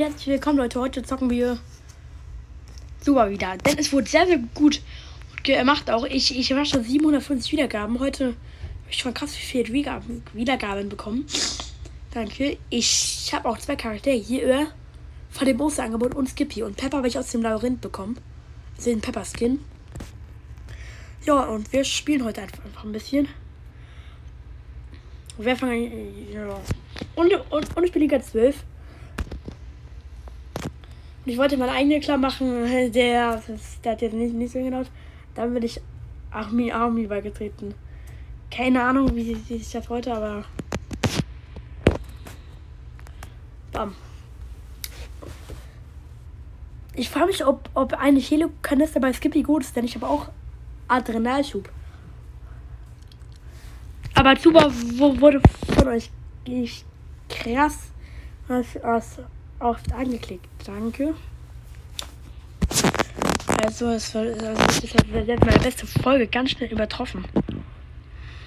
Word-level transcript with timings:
Und 0.00 0.06
herzlich 0.06 0.28
willkommen, 0.28 0.56
Leute. 0.56 0.80
Heute 0.80 1.02
zocken 1.02 1.28
wir 1.28 1.58
super 3.02 3.28
wieder. 3.28 3.58
Denn 3.58 3.76
es 3.76 3.92
wurde 3.92 4.08
sehr, 4.08 4.26
sehr 4.26 4.38
gut 4.54 4.80
gemacht. 5.42 5.90
Auch 5.90 6.06
ich, 6.06 6.38
ich 6.38 6.50
habe 6.50 6.64
schon 6.64 6.82
750 6.82 7.52
Wiedergaben. 7.52 8.00
Heute 8.00 8.28
habe 8.28 8.36
ich 8.88 8.96
schon 8.96 9.12
krass 9.12 9.36
viel 9.36 9.70
Wiedergaben, 9.70 10.22
Wiedergaben 10.32 10.88
bekommen. 10.88 11.26
Danke. 12.12 12.56
Ich 12.70 13.30
habe 13.34 13.46
auch 13.46 13.58
zwei 13.58 13.76
Charaktere 13.76 14.16
hier 14.16 14.68
von 15.28 15.46
dem 15.46 15.60
Osterangebot 15.60 16.14
und 16.14 16.30
Skippy. 16.30 16.62
Und 16.62 16.78
Pepper 16.78 16.96
habe 16.96 17.08
ich 17.08 17.18
aus 17.18 17.30
dem 17.32 17.42
Labyrinth 17.42 17.82
bekommen. 17.82 18.16
Also 18.78 18.88
den 18.88 19.02
Pepper-Skin. 19.02 19.60
Ja, 21.26 21.42
und 21.42 21.70
wir 21.74 21.84
spielen 21.84 22.24
heute 22.24 22.40
einfach, 22.40 22.64
einfach 22.64 22.84
ein 22.84 22.92
bisschen. 22.92 23.28
Wir 25.36 25.56
fangen. 25.56 26.32
Ja. 26.32 26.58
Und, 27.16 27.34
und, 27.50 27.76
und 27.76 27.84
ich 27.84 27.92
bin 27.92 28.00
Liga 28.00 28.18
12. 28.18 28.64
Ich 31.26 31.36
wollte 31.36 31.56
meine 31.56 31.72
eigene 31.72 32.00
klar 32.00 32.18
machen. 32.18 32.64
Der, 32.92 33.42
der 33.84 33.92
hat 33.92 34.02
jetzt 34.02 34.14
nicht, 34.14 34.34
nicht 34.34 34.52
so 34.52 34.58
genau. 34.58 34.82
Dann 35.34 35.54
bin 35.54 35.62
ich 35.62 35.80
Army 36.30 36.72
Army 36.72 37.06
beigetreten. 37.06 37.74
Keine 38.50 38.82
Ahnung, 38.82 39.14
wie 39.14 39.34
sich 39.34 39.70
das 39.70 39.88
heute, 39.88 40.14
aber. 40.14 40.44
Bam. 43.72 43.94
Ich 46.94 47.08
frage 47.08 47.26
mich, 47.26 47.44
ob, 47.46 47.68
ob 47.74 47.94
eine 47.94 48.18
Helo-Kanister 48.18 49.00
bei 49.00 49.12
Skippy 49.12 49.42
gut 49.42 49.62
ist, 49.62 49.76
denn 49.76 49.84
ich 49.84 49.94
habe 49.94 50.08
auch 50.08 50.28
Adrenalschub. 50.88 51.68
Aber 54.14 54.36
Zuba 54.36 54.70
wurde 54.98 55.40
von 55.76 55.88
euch 55.88 56.10
krass 57.28 57.90
was, 58.82 59.18
oft 59.60 59.92
angeklickt. 59.92 60.46
Danke. 60.64 61.14
Also, 63.62 63.90
es 63.90 64.14
war, 64.14 64.22
also 64.22 64.84
ist 64.84 64.94
jetzt 64.94 65.44
meine 65.44 65.58
beste 65.58 65.86
Folge 65.86 66.26
ganz 66.26 66.50
schnell 66.50 66.70
übertroffen. 66.70 67.24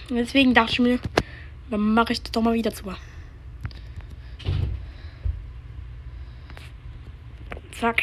Deswegen 0.10 0.54
dachte 0.54 0.74
ich 0.74 0.80
mir, 0.80 1.00
dann 1.70 1.94
mache 1.94 2.14
ich 2.14 2.22
das 2.22 2.32
doch 2.32 2.42
mal 2.42 2.54
wieder 2.54 2.74
zu. 2.74 2.86
Zack. 7.80 8.02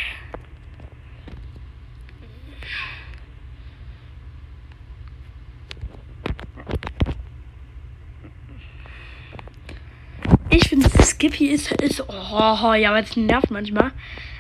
Ich 10.51 10.69
finde 10.69 10.89
Skippy 11.21 11.49
ist, 11.49 11.71
ist 11.83 12.03
oh, 12.09 12.73
ja, 12.73 12.93
weil 12.93 13.05
es 13.05 13.15
nervt 13.15 13.51
manchmal. 13.51 13.93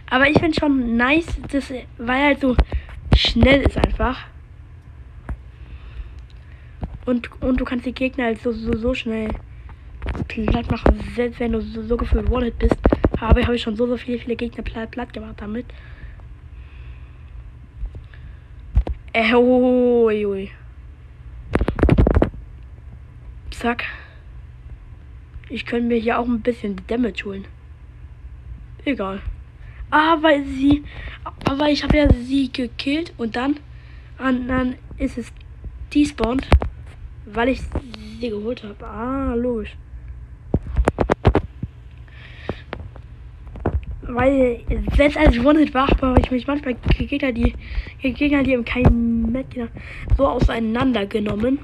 Aber 0.08 0.30
ich 0.30 0.38
finde 0.38 0.58
schon 0.58 0.96
nice, 0.96 1.26
dass, 1.52 1.70
weil 1.98 2.20
er 2.20 2.26
halt 2.28 2.40
so 2.40 2.56
schnell 3.14 3.60
ist 3.60 3.76
einfach. 3.76 4.26
Und, 7.04 7.30
und 7.42 7.60
du 7.60 7.66
kannst 7.66 7.84
die 7.84 7.92
Gegner 7.92 8.24
halt 8.24 8.40
so, 8.40 8.50
so, 8.52 8.74
so 8.78 8.94
schnell 8.94 9.28
platt 10.28 10.70
machen, 10.70 10.98
selbst 11.14 11.38
wenn 11.38 11.52
du 11.52 11.60
so, 11.60 11.82
so 11.82 11.98
gefühlt 11.98 12.30
Wallet 12.30 12.58
bist. 12.58 12.78
Aber 13.20 13.42
habe 13.42 13.56
ich 13.56 13.62
schon 13.62 13.76
so, 13.76 13.86
so 13.86 13.98
viele, 13.98 14.18
viele 14.18 14.36
Gegner 14.36 14.64
platt, 14.64 14.90
platt 14.90 15.12
gemacht 15.12 15.34
damit. 15.36 15.66
Äh, 19.12 19.34
ui, 19.34 20.24
ui. 20.24 20.50
Zack. 23.50 23.84
Ich 25.50 25.66
könnte 25.66 25.88
mir 25.88 25.98
hier 25.98 26.18
auch 26.20 26.26
ein 26.26 26.40
bisschen 26.40 26.80
Damage 26.86 27.24
holen. 27.24 27.44
Egal. 28.84 29.20
Aber 29.90 30.30
sie. 30.44 30.84
Aber 31.44 31.68
ich 31.68 31.82
habe 31.82 31.96
ja 31.96 32.12
sie 32.12 32.52
gekillt 32.52 33.12
und 33.18 33.34
dann. 33.34 33.56
Und 34.18 34.46
dann 34.46 34.76
ist 34.96 35.18
es 35.18 35.32
despawned. 35.92 36.46
Weil 37.26 37.48
ich 37.48 37.62
sie 38.20 38.30
geholt 38.30 38.62
habe. 38.62 38.86
Ah, 38.86 39.34
logisch. 39.34 39.76
Weil 44.02 44.60
selbst 44.96 45.18
als 45.18 45.34
ich 45.34 45.44
One-Hit 45.44 45.74
war, 45.74 45.88
habe 45.88 46.20
ich 46.20 46.30
mich 46.30 46.46
manchmal 46.46 46.74
Gegner, 46.96 47.32
die 47.32 47.54
Gegner, 48.00 48.44
die 48.44 48.52
im 48.52 48.64
keinen 48.64 49.32
Met 49.32 49.46
so 50.16 50.28
auseinandergenommen. 50.28 51.58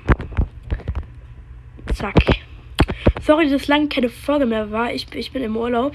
Zack. 1.95 2.46
Sorry, 3.21 3.49
dass 3.49 3.69
lange 3.69 3.89
keine 3.89 4.09
Folge 4.09 4.47
mehr 4.47 4.71
war. 4.71 4.93
Ich, 4.93 5.07
ich 5.15 5.33
bin 5.33 5.43
im 5.43 5.57
Urlaub. 5.57 5.95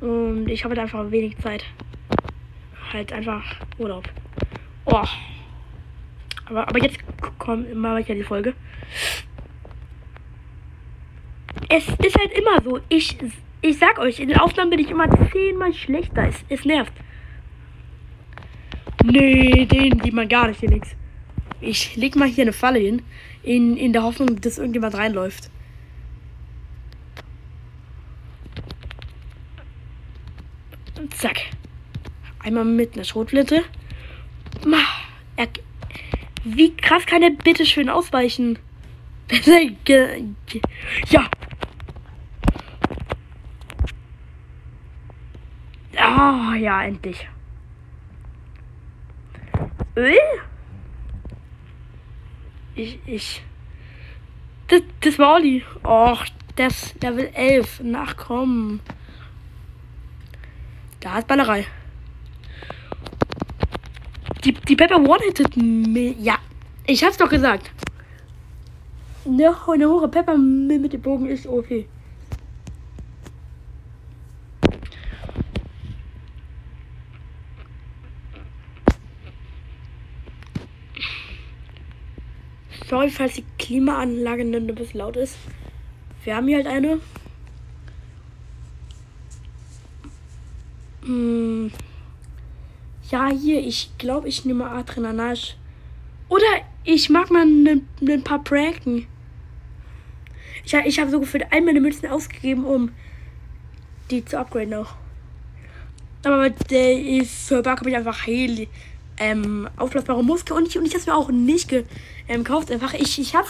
Und 0.00 0.48
ich 0.48 0.64
habe 0.64 0.74
halt 0.74 0.80
einfach 0.80 1.10
wenig 1.10 1.38
Zeit. 1.38 1.64
Halt 2.92 3.12
einfach 3.12 3.42
Urlaub. 3.78 4.08
Oh. 4.84 5.04
Aber, 6.46 6.68
aber 6.68 6.82
jetzt 6.82 6.98
kommt 7.38 7.74
mal 7.74 7.98
weiter 8.00 8.14
die 8.14 8.24
Folge. 8.24 8.54
Es 11.68 11.88
ist 11.88 12.18
halt 12.18 12.32
immer 12.32 12.60
so. 12.62 12.80
Ich, 12.88 13.16
ich 13.60 13.78
sag 13.78 13.98
euch, 13.98 14.18
in 14.18 14.28
den 14.28 14.38
Aufnahmen 14.38 14.70
bin 14.70 14.80
ich 14.80 14.90
immer 14.90 15.08
zehnmal 15.30 15.72
schlechter. 15.72 16.28
Es, 16.28 16.44
es 16.48 16.64
nervt. 16.64 16.92
Nee, 19.04 19.66
den 19.66 20.00
sieht 20.00 20.12
man 20.12 20.28
gar 20.28 20.48
nicht, 20.48 20.60
hier 20.60 20.70
nix. 20.70 20.94
Ich 21.60 21.96
leg 21.96 22.16
mal 22.16 22.28
hier 22.28 22.42
eine 22.42 22.52
Falle 22.52 22.80
hin. 22.80 23.02
In, 23.44 23.76
in 23.76 23.92
der 23.92 24.02
Hoffnung, 24.02 24.40
dass 24.40 24.58
irgendjemand 24.58 24.96
reinläuft. 24.96 25.51
Zack. 31.22 31.40
Einmal 32.40 32.64
mit 32.64 32.94
einer 32.94 33.04
Schrotflinte. 33.04 33.62
Wie 36.42 36.74
krass 36.76 37.06
kann 37.06 37.22
er 37.22 37.30
bitte 37.30 37.64
schön 37.64 37.88
ausweichen? 37.88 38.58
ja. 41.10 41.30
Oh, 45.94 46.54
ja, 46.54 46.82
endlich. 46.82 47.28
Öl? 49.94 50.18
Ich, 52.74 52.98
ich. 53.06 53.44
Das, 54.66 54.82
das 55.02 55.18
war 55.20 55.36
Olli. 55.36 55.62
Och, 55.84 56.24
das 56.56 56.96
Level 57.00 57.30
11. 57.32 57.82
Nachkommen. 57.84 58.80
Da 61.02 61.18
ist 61.18 61.26
Ballerei. 61.26 61.66
Die, 64.44 64.52
die 64.52 64.76
Pepper 64.76 65.00
one-hitted 65.00 65.56
mich. 65.56 66.16
Ja, 66.20 66.38
ich 66.86 67.02
hab's 67.02 67.16
doch 67.16 67.28
gesagt. 67.28 67.72
Eine, 69.24 69.54
eine 69.68 69.88
hohe 69.88 70.08
Pepper 70.08 70.36
mit 70.38 70.92
dem 70.92 71.02
Bogen 71.02 71.26
ist 71.26 71.46
okay. 71.46 71.88
Sorry, 82.88 83.10
falls 83.10 83.34
die 83.34 83.44
Klimaanlage 83.58 84.42
ein 84.42 84.66
bisschen 84.74 84.98
laut 84.98 85.16
ist. 85.16 85.36
Wir 86.22 86.36
haben 86.36 86.46
hier 86.46 86.58
halt 86.58 86.68
eine. 86.68 87.00
Hm. 91.04 91.70
Ja, 93.10 93.28
hier, 93.30 93.60
ich 93.60 93.90
glaube, 93.98 94.28
ich 94.28 94.44
nehme 94.44 94.70
Adrenalage. 94.70 95.54
Oder 96.28 96.46
ich 96.84 97.10
mag 97.10 97.30
mal 97.30 97.44
ein 97.44 97.86
ne, 98.00 98.18
paar 98.18 98.42
Pranken. 98.42 99.06
Ich, 100.64 100.72
ich 100.72 100.98
habe 100.98 101.10
so 101.10 101.20
gefühlt 101.20 101.44
all 101.50 101.60
meine 101.60 101.80
Münzen 101.80 102.08
ausgegeben, 102.08 102.64
um 102.64 102.90
die 104.10 104.24
zu 104.24 104.38
upgraden 104.38 104.74
auch. 104.74 104.94
Aber 106.24 106.50
der 106.50 107.24
für 107.24 107.62
Bug 107.62 107.80
habe 107.80 107.90
ich 107.90 107.96
einfach 107.96 108.26
Heli, 108.26 108.68
ähm, 109.18 109.68
aufblasbare 109.76 110.22
Muskel 110.22 110.56
und 110.56 110.68
ich, 110.68 110.78
und 110.78 110.86
ich 110.86 110.94
habe 110.94 111.04
mir 111.10 111.16
auch 111.16 111.30
nicht 111.30 111.68
gekauft. 111.68 112.70
Ähm, 112.70 112.74
einfach, 112.74 112.94
ich, 112.94 113.18
ich 113.18 113.34
habe 113.34 113.48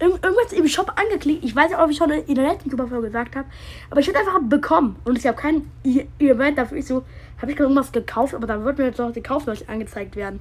irgendwas 0.00 0.52
im 0.52 0.68
Shop 0.68 0.92
angeklickt. 0.96 1.44
Ich 1.44 1.54
weiß 1.54 1.70
nicht, 1.70 1.78
ob 1.78 1.90
ich 1.90 1.96
schon 1.96 2.10
in 2.10 2.34
der 2.34 2.52
letzten 2.52 2.70
Superfolge 2.70 3.08
gesagt 3.08 3.36
habe. 3.36 3.48
Aber 3.90 4.00
ich 4.00 4.06
würde 4.06 4.20
einfach 4.20 4.40
bekommen. 4.42 4.96
Und 5.04 5.18
ich 5.18 5.26
habe 5.26 5.36
kein 5.36 5.70
Event 6.18 6.58
dafür. 6.58 6.78
Ich 6.78 6.86
so, 6.86 7.04
habe 7.40 7.50
ich 7.50 7.56
gerade 7.56 7.70
irgendwas 7.70 7.92
gekauft, 7.92 8.34
aber 8.34 8.46
dann 8.46 8.64
wird 8.64 8.78
mir 8.78 8.84
jetzt 8.86 8.98
noch 8.98 9.12
die 9.12 9.22
Kaufleute 9.22 9.68
angezeigt 9.68 10.16
werden. 10.16 10.40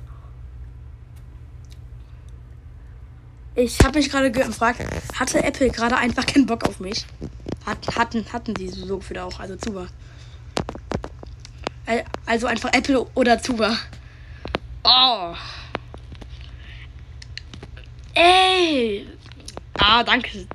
Ich 3.55 3.79
habe 3.83 3.97
mich 3.97 4.11
gerade 4.11 4.29
gefragt, 4.29 4.81
hatte 5.17 5.43
Apple 5.43 5.69
gerade 5.69 5.97
einfach 5.97 6.25
keinen 6.27 6.45
Bock 6.45 6.67
auf 6.67 6.79
mich? 6.79 7.07
Hat, 7.65 7.95
hatten, 7.95 8.23
hatten 8.31 8.53
die 8.53 8.69
so 8.69 8.97
gefühlt 8.97 9.19
auch, 9.19 9.39
also 9.39 9.55
Zuba. 9.55 9.87
Also 12.25 12.45
einfach 12.45 12.71
Apple 12.73 13.07
oder 13.15 13.41
Zuba. 13.41 13.75
Oh. 14.83 15.33
Ey, 18.13 19.07
Ah, 19.77 20.03
danke, 20.03 20.47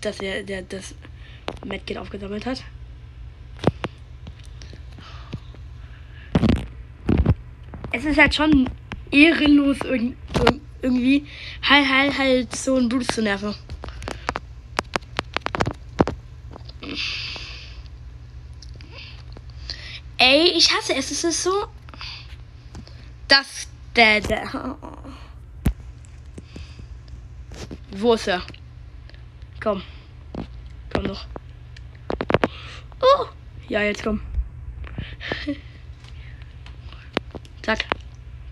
dass 0.00 0.20
er 0.20 0.42
der, 0.42 0.62
das 0.62 0.94
Medkit 1.64 1.98
aufgesammelt 1.98 2.46
hat. 2.46 2.62
Es 7.92 8.04
ist 8.04 8.18
halt 8.18 8.34
schon 8.34 8.68
ehrenlos 9.10 9.78
irgendwie 10.82 11.26
halt, 11.62 11.88
halt, 11.88 12.18
halt 12.18 12.56
so 12.56 12.76
ein 12.76 12.88
Blut 12.88 13.10
zu 13.10 13.22
nerven. 13.22 13.54
Ey, 20.18 20.52
ich 20.56 20.72
hasse 20.72 20.94
es. 20.94 21.10
Es 21.10 21.24
ist 21.24 21.42
so. 21.42 21.66
Das. 23.28 23.68
Der, 23.94 24.20
der. 24.20 24.76
Wo 27.92 28.14
ist 28.14 28.28
er? 28.28 28.42
Komm. 29.66 29.82
Komm 30.94 31.02
noch. 31.02 31.26
Oh! 33.00 33.26
Ja, 33.68 33.82
jetzt 33.82 34.04
komm. 34.04 34.20
Zack. 37.62 37.84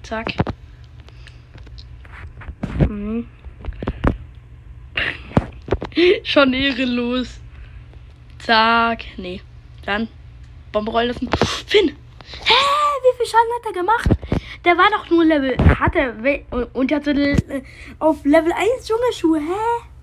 Zack. 0.02 0.34
Mhm. 2.88 3.28
Schon 6.24 6.52
ehrenlos. 6.52 7.38
Zack. 8.40 9.04
Nee. 9.16 9.40
Dann. 9.86 10.08
Bombe 10.72 10.90
rollen 10.90 11.12
lassen. 11.12 11.30
Finn! 11.68 11.90
Hä? 12.44 12.54
Wie 13.04 13.16
viel 13.18 13.26
Schaden 13.26 13.52
hat 13.54 13.66
er 13.66 13.72
gemacht? 13.72 14.10
Der 14.64 14.76
war 14.76 14.90
doch 14.90 15.08
nur 15.10 15.24
Level. 15.24 15.56
Hat 15.78 15.94
er. 15.94 16.16
Und 16.72 16.90
er 16.90 16.96
hatte 16.96 17.12
äh, 17.12 17.62
auf 18.00 18.24
Level 18.24 18.50
1 18.50 18.84
Dschungelschuhe. 18.84 19.38
Hä? 19.38 19.93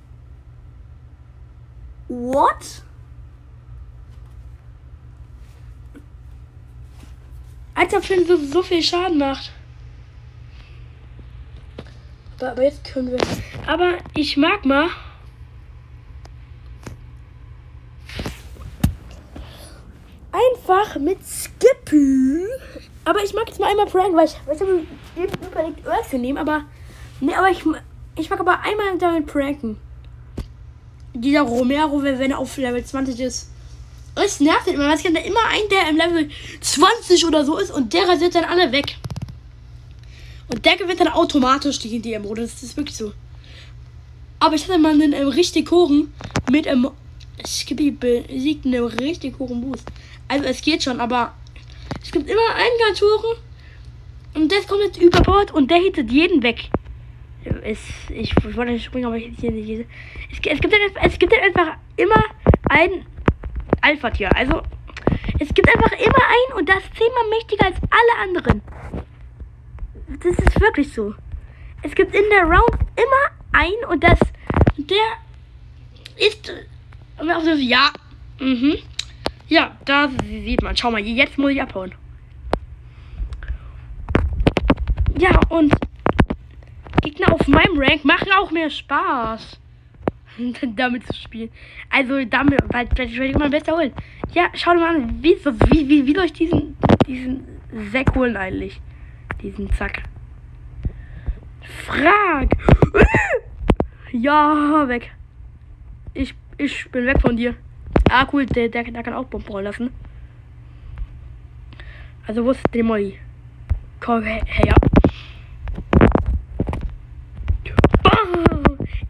What? 2.12 2.84
Als 7.74 7.94
ob 7.94 8.04
Finn 8.04 8.28
so, 8.28 8.36
so 8.36 8.62
viel 8.62 8.84
Schaden 8.84 9.18
macht. 9.18 9.54
Aber 12.42 12.64
jetzt 12.64 12.84
können 12.84 13.12
wir. 13.12 13.20
Aber 13.66 13.94
ich 14.14 14.36
mag 14.36 14.66
mal. 14.66 14.90
Einfach 20.34 21.00
mit 21.00 21.26
Skippy. 21.26 22.46
Aber 23.06 23.24
ich 23.24 23.34
mag 23.34 23.48
jetzt 23.48 23.60
mal 23.62 23.70
einmal 23.70 23.86
Prank, 23.86 24.14
weil 24.18 24.26
ich, 24.26 24.36
weil 24.46 24.56
ich 24.56 24.62
habe 24.62 24.86
eben 25.16 25.48
überlegt, 25.48 25.88
Earth 25.88 26.10
zu 26.10 26.18
nehmen, 26.18 26.38
aber. 26.38 26.66
Nee, 27.22 27.36
aber 27.36 27.50
ich, 27.50 27.64
ich 28.18 28.30
mag 28.30 28.42
aber 28.42 28.60
einmal 28.60 28.98
damit 28.98 29.28
pranken. 29.28 29.80
Dieser 31.14 31.42
Romero, 31.42 32.02
wenn 32.04 32.32
er 32.32 32.40
auf 32.40 32.58
Level 32.58 32.84
20 32.84 33.20
ist. 33.20 33.50
Es 34.16 34.40
nervt 34.40 34.68
immer, 34.68 34.94
es 34.94 35.04
gibt 35.04 35.18
immer 35.18 35.46
einen, 35.50 35.70
der 35.70 35.90
im 35.90 35.98
Level 35.98 36.30
20 36.60 37.26
oder 37.26 37.46
so 37.46 37.58
ist 37.58 37.72
und 37.72 37.94
der 37.94 38.08
rasiert 38.08 38.36
dann 38.36 38.44
alle 38.44 38.72
weg. 38.72 38.98
Und 40.50 40.66
der 40.66 40.76
gewinnt 40.76 41.00
dann 41.00 41.08
automatisch 41.08 41.80
die 41.80 42.00
DM-Runde. 42.00 42.42
Das 42.42 42.62
ist 42.62 42.76
wirklich 42.76 42.98
so. 42.98 43.14
Aber 44.40 44.56
ich 44.56 44.68
hatte 44.68 44.80
mal 44.80 44.92
einen, 44.92 45.14
einen 45.14 45.30
richtig 45.30 45.72
hohen 45.72 46.14
mit 46.52 46.68
einem 46.68 46.90
Skippy 47.48 47.92
besiegt 47.92 48.66
einen 48.66 48.84
richtig 48.84 49.40
hohen 49.40 49.62
Boost. 49.62 49.88
Also 50.28 50.46
es 50.46 50.62
geht 50.62 50.84
schon, 50.84 51.00
aber 51.00 51.34
es 52.02 52.12
gibt 52.12 52.30
immer 52.30 52.56
einen 52.56 52.80
ganz 52.88 53.02
hohen 53.02 53.38
und 54.34 54.52
der 54.52 54.62
kommt 54.62 54.82
jetzt 54.84 55.02
über 55.02 55.22
Bord 55.22 55.54
und 55.54 55.70
der 55.70 55.78
hittet 55.78 56.12
jeden 56.12 56.44
weg. 56.44 56.70
Es, 57.64 57.80
ich 58.10 58.36
wollte 58.44 58.72
nicht 58.72 58.86
springen, 58.86 59.06
aber 59.06 59.18
ich 59.18 59.34
hier 59.40 59.52
nicht. 59.52 59.70
Es, 59.70 59.86
es, 60.32 60.42
gibt 60.62 60.74
es 61.02 61.20
gibt 61.20 61.34
einfach 61.34 61.78
immer 61.98 62.24
ein 62.70 63.06
Alpha-Tier. 63.82 64.36
Also 64.36 64.62
es 65.40 65.54
gibt 65.54 65.68
einfach 65.68 65.92
immer 65.94 66.24
einen 66.28 66.60
und 66.60 66.70
das 66.70 66.78
ist 66.78 66.96
zehnmal 66.96 67.30
mächtiger 67.30 67.66
als 67.66 67.78
alle 67.90 68.30
anderen. 68.30 68.62
Das 70.24 70.38
ist 70.38 70.62
wirklich 70.62 70.92
so. 70.94 71.16
Es 71.82 71.96
gibt 71.96 72.14
in 72.14 72.30
der 72.30 72.44
Round 72.44 72.76
immer 72.96 73.60
einen 73.60 73.86
und 73.90 74.04
das 74.04 74.20
der 74.78 74.98
ist 76.18 76.52
ja. 77.60 77.92
Mhm. 78.40 78.78
Ja, 79.48 79.76
da 79.86 80.10
sieht 80.28 80.62
man. 80.62 80.76
Schau 80.76 80.92
mal, 80.92 81.02
jetzt 81.02 81.38
muss 81.38 81.52
ich 81.52 81.62
abhauen. 81.62 81.94
Ja, 85.18 85.40
und 85.50 85.74
Gegner 87.02 87.34
auf 87.34 87.48
meinem 87.48 87.78
Rank 87.78 88.06
machen 88.06 88.32
auch 88.38 88.52
mehr 88.52 88.70
Spaß. 88.70 89.60
damit 90.76 91.06
zu 91.08 91.14
spielen. 91.14 91.50
Also 91.90 92.24
damit, 92.26 92.60
weil, 92.70 92.88
weil 92.96 93.08
ich 93.08 93.20
werde 93.20 93.34
immer 93.34 93.50
besser 93.50 93.74
holen. 93.74 93.94
Ja, 94.34 94.50
schau 94.54 94.74
mal 94.76 94.96
an, 94.96 95.22
wie, 95.22 95.36
wie, 95.36 95.90
wie, 95.90 96.06
wie 96.06 96.26
ich 96.26 96.34
diesen, 96.34 96.78
diesen 97.08 97.44
Sack 97.92 98.16
holen 98.16 98.38
eigentlich? 98.38 98.80
Diesen 99.42 99.72
Zack. 99.74 100.04
Frag! 101.86 102.50
Ja, 104.14 104.90
weg. 104.90 105.10
Ich, 106.14 106.36
ich 106.58 106.92
bin 106.92 107.06
weg 107.06 107.22
von 107.22 107.38
dir. 107.38 107.56
Ah, 108.10 108.28
cool, 108.34 108.46
der, 108.46 108.68
der, 108.68 108.84
der 108.84 109.04
kann 109.04 109.14
auch 109.14 109.24
Bomben 109.24 109.48
rollen 109.48 109.64
lassen. 109.64 109.90
Also, 112.28 112.44
wo 112.44 112.52
ist 112.52 112.62
der 112.74 112.84
Molly? 112.84 113.20
Komm 114.02 114.24
her. 114.24 114.42
her. 114.44 114.76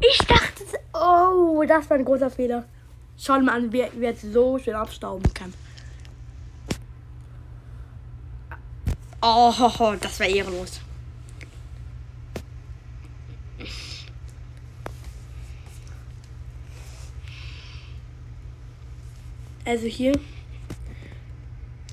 Ich 0.02 0.18
dachte, 0.20 0.62
oh, 1.62 1.66
das 1.66 1.90
war 1.90 1.98
ein 1.98 2.06
großer 2.06 2.30
Fehler. 2.30 2.66
Schau 3.18 3.40
mal 3.40 3.56
an, 3.56 3.72
wer, 3.72 3.90
wer 3.96 4.12
jetzt 4.12 4.34
so 4.34 4.58
schön 4.58 4.74
abstauben 4.74 5.32
kann. 5.34 5.54
Oh, 9.22 9.54
das 10.02 10.20
wäre 10.20 10.32
ehrenlos. 10.32 10.82
Also 19.64 19.86
hier. 19.86 20.14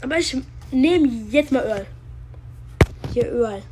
Aber 0.01 0.19
ich 0.19 0.37
nehme 0.71 1.07
jetzt 1.31 1.53
mal 1.53 1.65
Öl. 1.65 1.87
Hier 3.13 3.31
Öl. 3.31 3.63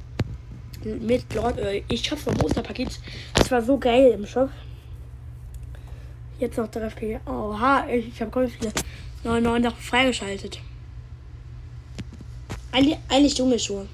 Mit 1.00 1.33
Lord 1.35 1.59
Öl. 1.59 1.83
Ich 1.88 2.11
hab's 2.11 2.25
vom 2.25 2.38
Osterpaket. 2.43 3.00
Das 3.35 3.50
war 3.50 3.62
so 3.62 3.79
geil 3.79 4.11
im 4.12 4.26
Shop. 4.26 4.50
Jetzt 6.38 6.59
noch 6.59 6.69
drei 6.69 6.90
Spiele. 6.90 7.21
Oha, 7.26 7.87
ich 7.88 8.21
habe 8.21 8.31
ganz 8.31 8.52
viele 8.52 8.73
neue 9.25 9.40
neue 9.40 9.61
noch 9.61 9.76
freigeschaltet. 9.76 10.61
Eigentlich, 12.73 12.99
eigentlich 13.09 13.35
Dschungelschuhe. 13.35 13.88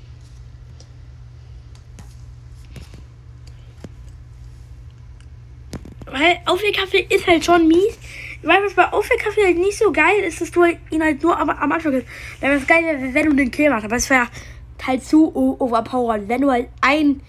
Weil 6.07 6.41
Aufwärkaffee 6.47 7.07
ist 7.09 7.27
halt 7.27 7.45
schon 7.45 7.69
mies. 7.69 7.97
Weil 8.43 8.63
was 8.65 8.75
bei 8.75 8.93
Aufwärkaffee 8.93 9.45
halt 9.45 9.59
nicht 9.59 9.79
so 9.79 9.93
geil 9.93 10.25
ist, 10.27 10.41
dass 10.41 10.51
du 10.51 10.65
ihn 10.65 11.03
halt 11.03 11.23
nur 11.23 11.39
am, 11.39 11.49
am 11.49 11.73
Anfang 11.73 11.93
kriegst. 11.93 12.09
Weil 12.41 12.59
das 12.59 12.67
geil 12.67 12.83
wäre, 12.83 13.15
wenn 13.15 13.27
du 13.31 13.37
den 13.37 13.51
Kill 13.53 13.71
machst. 13.71 13.85
Aber 13.85 13.97
es 13.97 14.11
wäre 14.11 14.27
halt 14.85 15.05
zu 15.05 15.33
overpowered. 15.35 16.29
Wenn 16.29 16.41
du 16.41 16.51
halt 16.51 16.69
ein 16.81 17.23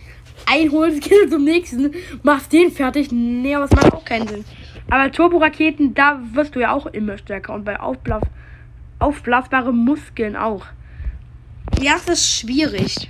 einholst, 0.48 1.01
Kill 1.01 1.29
zum 1.29 1.43
nächsten, 1.43 1.93
machst 2.24 2.51
den 2.51 2.72
fertig. 2.72 3.12
Nee, 3.12 3.53
aber 3.53 3.65
es 3.65 3.72
macht 3.72 3.93
auch 3.93 4.03
keinen 4.03 4.27
Sinn. 4.27 4.46
Aber 4.90 5.12
Turboraketen, 5.12 5.94
da 5.94 6.20
wirst 6.34 6.56
du 6.56 6.60
ja 6.60 6.74
auch 6.74 6.86
immer 6.88 7.18
stärker. 7.18 7.54
Und 7.54 7.63
bei 7.63 7.80
aufblas 7.80 8.24
aufblasbare 9.00 9.74
Muskeln 9.74 10.36
auch. 10.36 10.66
Ja, 11.82 11.94
das 11.94 12.20
ist 12.20 12.40
schwierig. 12.40 13.10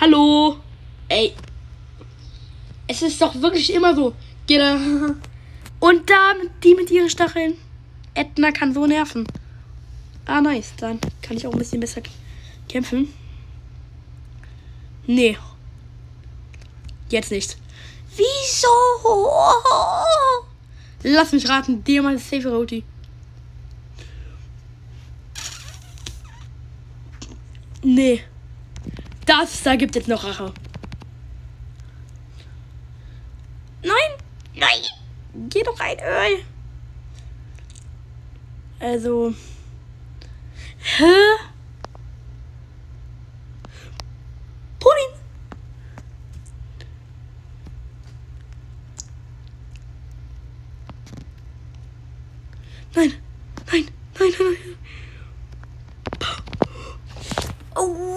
Hallo? 0.00 0.58
Ey. 1.08 1.32
Es 2.86 3.00
ist 3.00 3.20
doch 3.22 3.34
wirklich 3.40 3.72
immer 3.72 3.94
so. 3.94 4.14
Und 5.80 6.10
da 6.10 6.32
die 6.62 6.74
mit 6.74 6.90
ihren 6.90 7.08
Stacheln. 7.08 7.54
Edna 8.14 8.50
kann 8.52 8.74
so 8.74 8.86
nerven. 8.86 9.26
Ah, 10.26 10.40
nice. 10.40 10.74
Dann 10.76 10.98
kann 11.22 11.36
ich 11.36 11.46
auch 11.46 11.52
ein 11.52 11.58
bisschen 11.58 11.80
besser 11.80 12.02
kämpfen. 12.68 13.08
Nee. 15.06 15.36
Jetzt 17.08 17.30
nicht. 17.30 17.56
Wieso? 18.16 18.68
Lass 21.02 21.32
mich 21.32 21.48
raten, 21.48 21.84
dir 21.84 22.02
mal 22.02 22.18
Safe 22.18 22.48
Roti. 22.48 22.84
Nee. 27.82 28.24
Das 29.26 29.62
da 29.62 29.76
gibt 29.76 29.94
jetzt 29.94 30.08
noch 30.08 30.24
Rache. 30.24 30.52
Nein! 33.82 34.10
Nein! 34.54 34.80
Geh 35.50 35.62
doch 35.62 35.78
rein, 35.78 35.98
Öl! 35.98 36.42
Also. 38.80 39.34
Hä? 40.78 41.04
Nein, 52.96 53.12
nein, 53.72 53.88
nein, 54.20 54.32
nein. 54.38 54.56
Oh. 57.74 58.14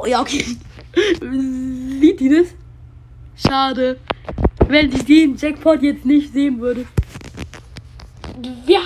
Oh, 0.00 0.06
ja, 0.18 0.22
okay. 0.22 0.44
Sieht 2.00 2.20
die 2.20 2.28
das? 2.28 2.48
Schade. 3.36 3.98
Wenn 4.66 4.92
ich 4.92 5.04
den 5.04 5.36
Jackpot 5.36 5.82
jetzt 5.82 6.04
nicht 6.04 6.32
sehen 6.32 6.60
würde. 6.60 6.86
Ja. 8.66 8.80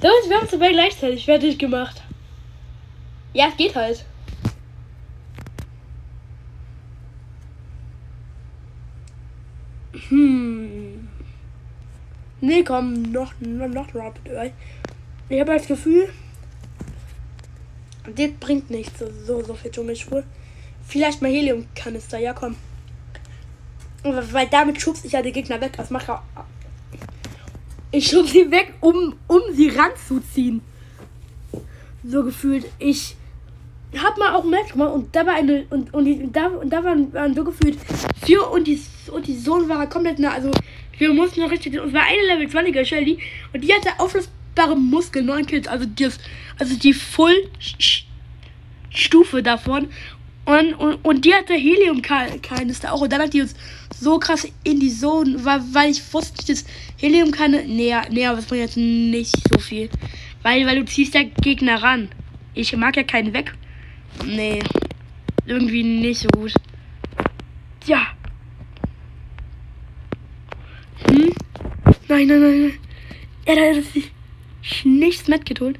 Leute, 0.00 0.28
wir 0.28 0.36
haben 0.36 0.48
es 0.50 0.58
gleichzeitig 0.58 1.24
fertig 1.24 1.58
gemacht. 1.58 2.02
Ja, 3.32 3.48
es 3.48 3.56
geht 3.56 3.74
halt. 3.74 4.04
Hm. 10.08 11.08
Nee, 12.40 12.62
komm, 12.62 13.02
noch, 13.10 13.32
noch, 13.40 13.94
noch 13.94 14.14
Eye. 14.24 14.52
Ich 15.28 15.40
habe 15.40 15.54
das 15.54 15.66
Gefühl, 15.66 16.08
das 18.04 18.30
bringt 18.40 18.70
nichts, 18.70 18.98
so, 18.98 19.06
so, 19.26 19.42
so 19.42 19.54
viel 19.54 19.70
Dschungelspur. 19.70 20.24
Vielleicht 20.86 21.22
mal 21.22 21.30
Heliumkanister, 21.30 22.18
ja 22.18 22.32
komm. 22.32 22.56
Weil 24.02 24.48
damit 24.48 24.80
schubst 24.80 25.04
ich 25.04 25.12
ja 25.12 25.22
die 25.22 25.32
Gegner 25.32 25.60
weg. 25.60 25.72
Das 25.76 25.90
macht 25.90 26.08
ja. 26.08 26.22
Ich 27.90 28.08
schub 28.08 28.26
sie 28.26 28.50
weg, 28.50 28.74
um, 28.80 29.14
um 29.26 29.40
sie 29.52 29.68
ranzuziehen. 29.68 30.60
So 32.04 32.22
gefühlt. 32.22 32.66
Ich 32.78 33.16
hab 33.96 34.18
mal 34.18 34.34
auch 34.34 34.44
Match 34.44 34.72
gemacht 34.72 34.92
und 34.92 35.16
da 35.16 35.24
war 35.24 35.34
eine. 35.34 35.64
Und, 35.70 35.94
und, 35.94 36.04
die, 36.04 36.30
da, 36.30 36.48
und 36.48 36.70
da 36.70 36.84
waren, 36.84 37.12
waren 37.14 37.34
so 37.34 37.44
gefühlt 37.44 37.78
vier 38.22 38.50
und 38.50 38.66
die, 38.66 38.78
und 39.10 39.26
die 39.26 39.38
Sohn 39.38 39.68
war 39.68 39.88
komplett 39.88 40.18
nah. 40.18 40.32
Also 40.32 40.50
wir 40.98 41.14
mussten 41.14 41.40
noch 41.40 41.50
richtig. 41.50 41.80
Und 41.80 41.88
es 41.88 41.94
war 41.94 42.02
eine 42.02 42.22
Level 42.26 42.46
20er 42.46 42.84
Shelly 42.84 43.18
und 43.54 43.62
die 43.62 43.72
hatte 43.72 43.88
auflösbare 44.54 44.76
Muskeln, 44.76 45.26
9 45.26 45.46
Kills. 45.46 45.68
Also 45.68 45.86
die, 45.86 46.08
also 46.58 46.76
die 46.76 46.92
Full 46.92 47.50
Stufe 48.90 49.42
davon. 49.42 49.88
Und, 50.46 50.74
und, 50.74 50.96
und 51.04 51.24
die 51.24 51.34
hatte 51.34 51.54
Helium-Kanister 51.54 52.92
auch. 52.92 53.00
Und 53.00 53.12
dann 53.12 53.22
hat 53.22 53.32
die 53.32 53.40
uns 53.40 53.54
so 53.98 54.18
krass 54.18 54.46
in 54.62 54.78
die 54.78 54.92
Zone, 54.92 55.42
weil, 55.44 55.62
weil 55.72 55.90
ich 55.90 56.12
wusste, 56.12 56.44
dass 56.46 56.64
Helium 56.98 57.30
keine. 57.30 57.64
Nee, 57.64 57.94
nee, 58.10 58.26
aber 58.26 58.36
das 58.36 58.46
bringt 58.46 58.62
jetzt 58.62 58.76
nicht 58.76 59.36
so 59.52 59.58
viel. 59.58 59.88
Weil, 60.42 60.66
weil 60.66 60.76
du 60.76 60.84
ziehst 60.84 61.14
ja 61.14 61.22
Gegner 61.22 61.82
ran. 61.82 62.08
Ich 62.52 62.76
mag 62.76 62.96
ja 62.96 63.02
keinen 63.02 63.32
weg. 63.32 63.54
Nee. 64.24 64.62
Irgendwie 65.46 65.82
nicht 65.82 66.20
so 66.20 66.28
gut. 66.28 66.52
Ja. 67.86 68.08
Hm? 71.08 71.32
Nein, 72.08 72.26
nein, 72.26 72.40
nein, 72.40 72.60
nein. 72.62 72.78
Ja, 73.46 73.54
da 73.54 73.78
ist 73.78 73.88
nichts 74.84 75.28
mitgetan. 75.28 75.76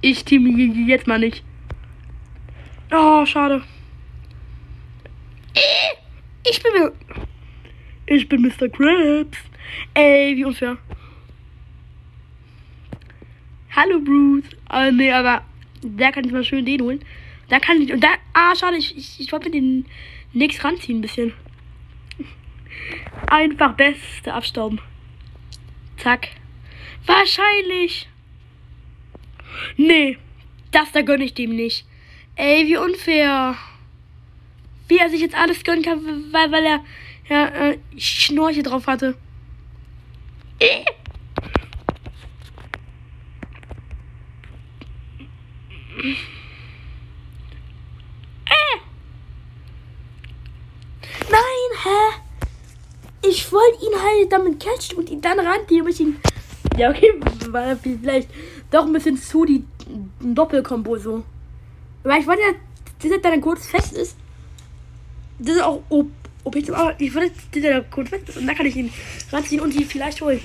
Ich 0.00 0.24
team 0.24 0.86
jetzt 0.86 1.06
mal 1.06 1.18
nicht. 1.18 1.42
Oh, 2.92 3.24
schade. 3.24 3.62
Ich 6.46 6.62
bin. 6.62 6.90
Ich 8.06 8.28
bin 8.28 8.42
Mr. 8.42 8.68
Krabs. 8.68 9.38
Ey, 9.94 10.36
wie 10.36 10.44
unfair. 10.44 10.76
Hallo, 13.74 13.98
Bruce. 13.98 14.44
Oh, 14.70 14.90
nee, 14.92 15.10
aber 15.10 15.42
da 15.82 16.12
kann 16.12 16.24
ich 16.24 16.32
mal 16.32 16.44
schön 16.44 16.66
den 16.66 16.82
holen. 16.82 17.00
Da 17.48 17.58
kann 17.58 17.80
ich. 17.80 17.92
Und 17.92 18.04
da. 18.04 18.08
Ah, 18.34 18.54
schade, 18.54 18.76
ich, 18.76 18.96
ich, 18.96 19.20
ich 19.20 19.32
wollte 19.32 19.48
mir 19.48 19.60
den 19.60 19.86
nix 20.32 20.62
ranziehen, 20.62 20.98
ein 20.98 21.02
bisschen. 21.02 21.32
Einfach 23.26 23.74
beste 23.74 24.32
abstauben. 24.32 24.80
Zack. 25.96 26.28
Wahrscheinlich. 27.06 28.08
Nee, 29.76 30.18
das 30.72 30.92
da 30.92 31.02
gönne 31.02 31.24
ich 31.24 31.34
dem 31.34 31.54
nicht. 31.54 31.86
Ey, 32.36 32.66
wie 32.66 32.76
unfair. 32.76 33.56
Wie 34.88 34.98
er 34.98 35.08
sich 35.08 35.20
jetzt 35.20 35.36
alles 35.36 35.64
gönnen 35.64 35.82
kann, 35.82 36.32
weil, 36.32 36.52
weil 36.52 36.64
er 36.64 36.84
ja, 37.28 37.46
äh, 37.48 37.78
Schnorche 37.96 38.62
drauf 38.62 38.86
hatte. 38.86 39.16
Äh. 40.58 40.84
Nein, 51.30 51.70
hä? 51.82 53.23
Ich 53.34 53.50
wollte 53.50 53.84
ihn 53.84 54.00
halt 54.00 54.30
damit 54.30 54.60
catchen 54.60 54.96
und 54.96 55.10
ihn 55.10 55.20
dann 55.20 55.40
rannte 55.40 55.74
ich 55.74 56.00
ihn. 56.00 56.18
Ja, 56.76 56.90
okay, 56.90 57.14
war 57.48 57.76
vielleicht 57.76 58.28
doch 58.70 58.86
ein 58.86 58.92
bisschen 58.92 59.16
zu 59.16 59.44
die 59.44 59.64
Doppelkombo 60.20 60.96
so. 60.98 61.24
Weil 62.04 62.20
ich 62.20 62.26
wollte 62.28 62.42
ja, 62.42 62.52
dass 63.02 63.10
er 63.10 63.18
dann 63.18 63.40
kurz 63.40 63.66
fest 63.66 63.92
ist. 63.94 64.16
Das 65.40 65.56
ist 65.56 65.62
auch 65.62 65.82
ob 65.90 66.54
ich, 66.54 66.68
wollte, 66.68 67.32
dass 67.52 67.64
er 67.64 67.82
kurz 67.82 68.10
fest 68.10 68.28
ist 68.28 68.36
und 68.36 68.46
dann 68.46 68.54
kann 68.54 68.66
ich 68.66 68.76
ihn 68.76 68.92
ranziehen 69.32 69.60
und 69.60 69.74
ihn 69.74 69.86
vielleicht 69.86 70.20
holen. 70.20 70.40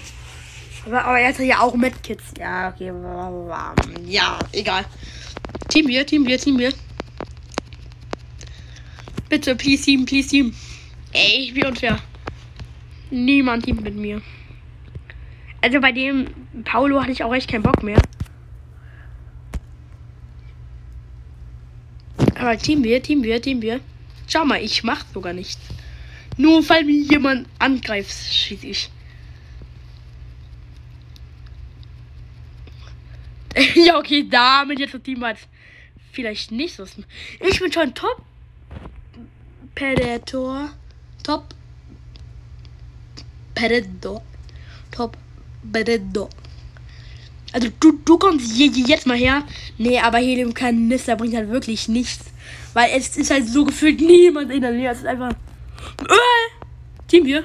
Aber, 0.87 1.05
aber 1.05 1.19
er 1.19 1.29
hat 1.29 1.39
ja 1.39 1.59
auch 1.59 1.75
Medkits. 1.75 2.23
Ja, 2.39 2.69
okay. 2.69 2.91
Ja, 4.07 4.39
egal. 4.51 4.85
Team 5.67 5.87
wir, 5.87 6.07
Team 6.07 6.25
wir, 6.25 6.39
Team 6.39 6.57
wir. 6.57 6.73
Bitte, 9.29 9.55
please 9.55 9.83
Team, 9.83 10.05
please 10.05 10.29
Team. 10.29 10.55
Ey, 11.11 11.43
ich 11.43 11.53
bin 11.53 11.67
unfair. 11.67 11.99
Niemand 13.09 13.65
teamt 13.65 13.81
mit 13.81 13.95
mir. 13.95 14.21
Also 15.61 15.81
bei 15.81 15.91
dem 15.91 16.27
Paulo 16.63 17.01
hatte 17.01 17.11
ich 17.11 17.23
auch 17.23 17.33
echt 17.33 17.49
keinen 17.49 17.63
Bock 17.63 17.83
mehr. 17.83 18.01
Aber 22.35 22.57
Team 22.57 22.83
wir, 22.83 23.01
Team 23.01 23.23
wir, 23.23 23.41
Team 23.41 23.61
wir. 23.61 23.81
Schau 24.27 24.45
mal, 24.45 24.61
ich 24.61 24.83
mach 24.83 25.05
sogar 25.13 25.33
nichts. 25.33 25.59
Nur 26.37 26.67
weil 26.69 26.85
mir 26.85 27.01
jemand 27.01 27.47
angreift, 27.59 28.11
schieße 28.11 28.67
ich. 28.67 28.89
ja, 33.75 33.97
okay, 33.97 34.25
damit 34.29 34.79
jetzt 34.79 34.93
das 34.93 35.01
Team 35.01 35.23
hat 35.25 35.37
vielleicht 36.11 36.51
nicht 36.51 36.75
so. 36.75 36.85
Ich 37.41 37.59
bin 37.59 37.71
schon 37.71 37.93
Top 37.93 38.21
Predator. 39.75 40.69
Top 41.23 41.53
Predator. 43.59 44.21
Top 44.91 45.17
Predator. 45.71 46.29
Also 47.51 47.67
du, 47.79 47.99
du 48.05 48.17
kommst 48.17 48.55
jetzt 48.57 49.05
mal 49.05 49.17
her. 49.17 49.43
Nee, 49.77 49.99
aber 49.99 50.19
Heliumkanister 50.19 51.15
bringt 51.15 51.35
halt 51.35 51.49
wirklich 51.49 51.87
nichts. 51.87 52.25
Weil 52.73 52.91
es 52.95 53.17
ist 53.17 53.31
halt 53.31 53.47
so 53.47 53.65
gefühlt 53.65 53.99
niemand 53.99 54.51
in 54.51 54.61
der 54.61 54.71
Nähe. 54.71 54.91
Es 54.91 54.99
ist 54.99 55.07
einfach. 55.07 55.31
Äh, 55.31 56.65
Team 57.07 57.25
hier. 57.25 57.43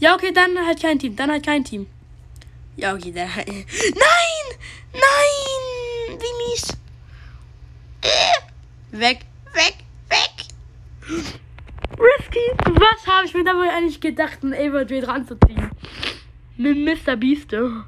Ja, 0.00 0.14
okay, 0.14 0.32
dann 0.32 0.58
halt 0.66 0.80
kein 0.80 0.98
Team. 0.98 1.14
Dann 1.14 1.30
halt 1.30 1.44
kein 1.44 1.64
Team. 1.64 1.86
Ja, 2.76 2.94
okay, 2.94 3.12
dann 3.12 3.34
halt. 3.34 3.48
Nein! 3.48 3.64
Nein! 4.92 6.18
Wie 6.18 6.50
mies. 6.50 6.76
Äh, 8.02 8.98
weg, 8.98 9.20
weg, 9.52 9.76
weg! 10.08 11.42
Risky! 11.90 12.40
Was 12.64 13.06
habe 13.06 13.26
ich 13.26 13.34
mir 13.34 13.44
dabei 13.44 13.70
eigentlich 13.70 14.00
gedacht, 14.00 14.38
einen 14.42 14.52
Evertrade 14.52 15.06
ranzuziehen? 15.06 15.70
Mit 16.56 16.78
Mr. 16.78 17.16
Beaste. 17.16 17.84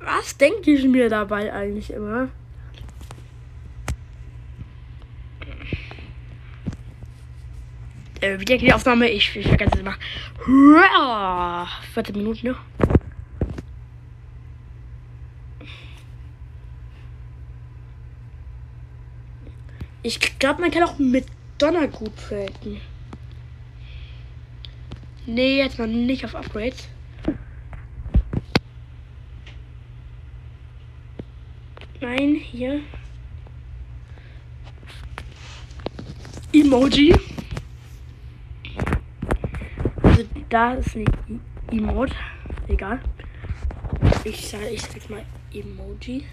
Was 0.00 0.36
denke 0.36 0.70
ich 0.70 0.84
mir 0.84 1.08
dabei 1.08 1.52
eigentlich 1.52 1.92
immer? 1.92 2.28
Äh, 8.20 8.40
wieder 8.40 8.56
geht 8.56 8.62
die 8.62 8.72
Aufnahme. 8.72 9.08
Ich, 9.10 9.36
ich 9.36 9.46
vergesse 9.46 9.72
es 9.74 9.80
immer. 9.80 9.94
14 11.94 12.16
Minuten, 12.16 12.48
ne? 12.48 12.56
Ich 20.02 20.38
glaube, 20.38 20.60
man 20.60 20.70
kann 20.70 20.84
auch 20.84 20.98
mit 20.98 21.26
Donner 21.58 21.88
gut 21.88 22.12
traden. 22.16 22.80
Nee, 25.26 25.58
jetzt 25.58 25.78
mal 25.78 25.88
nicht 25.88 26.24
auf 26.24 26.34
Upgrades. 26.34 26.88
Nein, 32.00 32.36
hier. 32.36 32.80
Emoji. 36.52 37.14
Also 40.02 40.24
da 40.48 40.74
ist 40.74 40.96
ein 40.96 41.04
Emote. 41.70 42.14
Egal. 42.68 43.00
Ich 44.24 44.48
sage 44.48 44.68
ich 44.68 44.82
sag 44.82 45.10
mal 45.10 45.24
Emoji. 45.52 46.24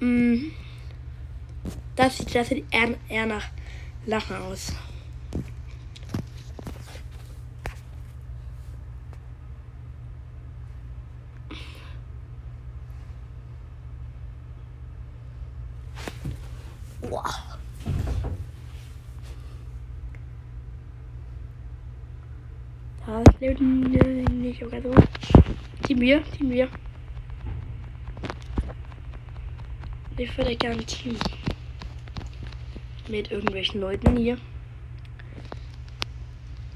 Mh, 0.00 0.50
das 1.96 2.18
sieht, 2.18 2.34
das 2.34 2.48
sieht 2.48 2.64
eher, 2.70 2.94
eher 3.08 3.26
nach 3.26 3.44
Lachen 4.04 4.36
aus. 4.36 4.72
Wow. 17.00 17.42
Das 23.06 23.40
lebt 23.40 23.60
nicht, 23.60 24.30
nicht 24.30 24.62
oder 24.62 24.82
so. 24.82 24.94
Team 25.84 26.00
wir, 26.00 26.22
Team 26.24 26.50
wir. 26.50 26.68
Ich 30.18 30.36
würde 30.38 30.56
gerne 30.56 30.82
Team 30.84 31.14
mit 33.08 33.30
irgendwelchen 33.30 33.82
Leuten 33.82 34.16
hier. 34.16 34.38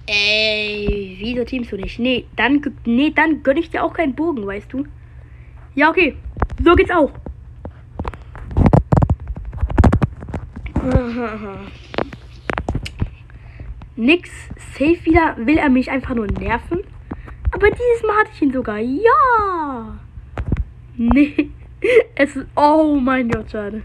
Ey, 0.07 1.17
wieso 1.19 1.45
teamst 1.45 1.73
du 1.73 1.77
nicht? 1.77 1.99
Nee, 1.99 2.27
dann, 2.37 2.61
nee, 2.85 3.11
dann 3.15 3.43
gönn 3.43 3.57
ich 3.57 3.71
dir 3.71 3.83
auch 3.83 3.95
keinen 3.95 4.15
Bogen, 4.15 4.47
weißt 4.47 4.71
du? 4.73 4.85
Ja, 5.75 5.89
okay. 5.89 6.17
So 6.63 6.75
geht's 6.75 6.91
auch. 6.91 7.13
Nix. 13.97 14.31
Safe 14.73 15.05
wieder 15.05 15.37
will 15.39 15.57
er 15.59 15.71
mich 15.71 15.91
einfach 15.91 16.15
nur 16.15 16.27
nerven. 16.27 16.81
Aber 17.53 17.69
dieses 17.69 18.03
Mal 18.07 18.17
hatte 18.19 18.31
ich 18.35 18.43
ihn 18.43 18.53
sogar. 18.53 18.79
Ja. 18.79 19.99
Nee. 21.03 21.51
Es 22.15 22.37
ist. 22.37 22.47
Oh 22.57 22.99
mein 23.01 23.29
Gott, 23.29 23.51
schade. 23.51 23.83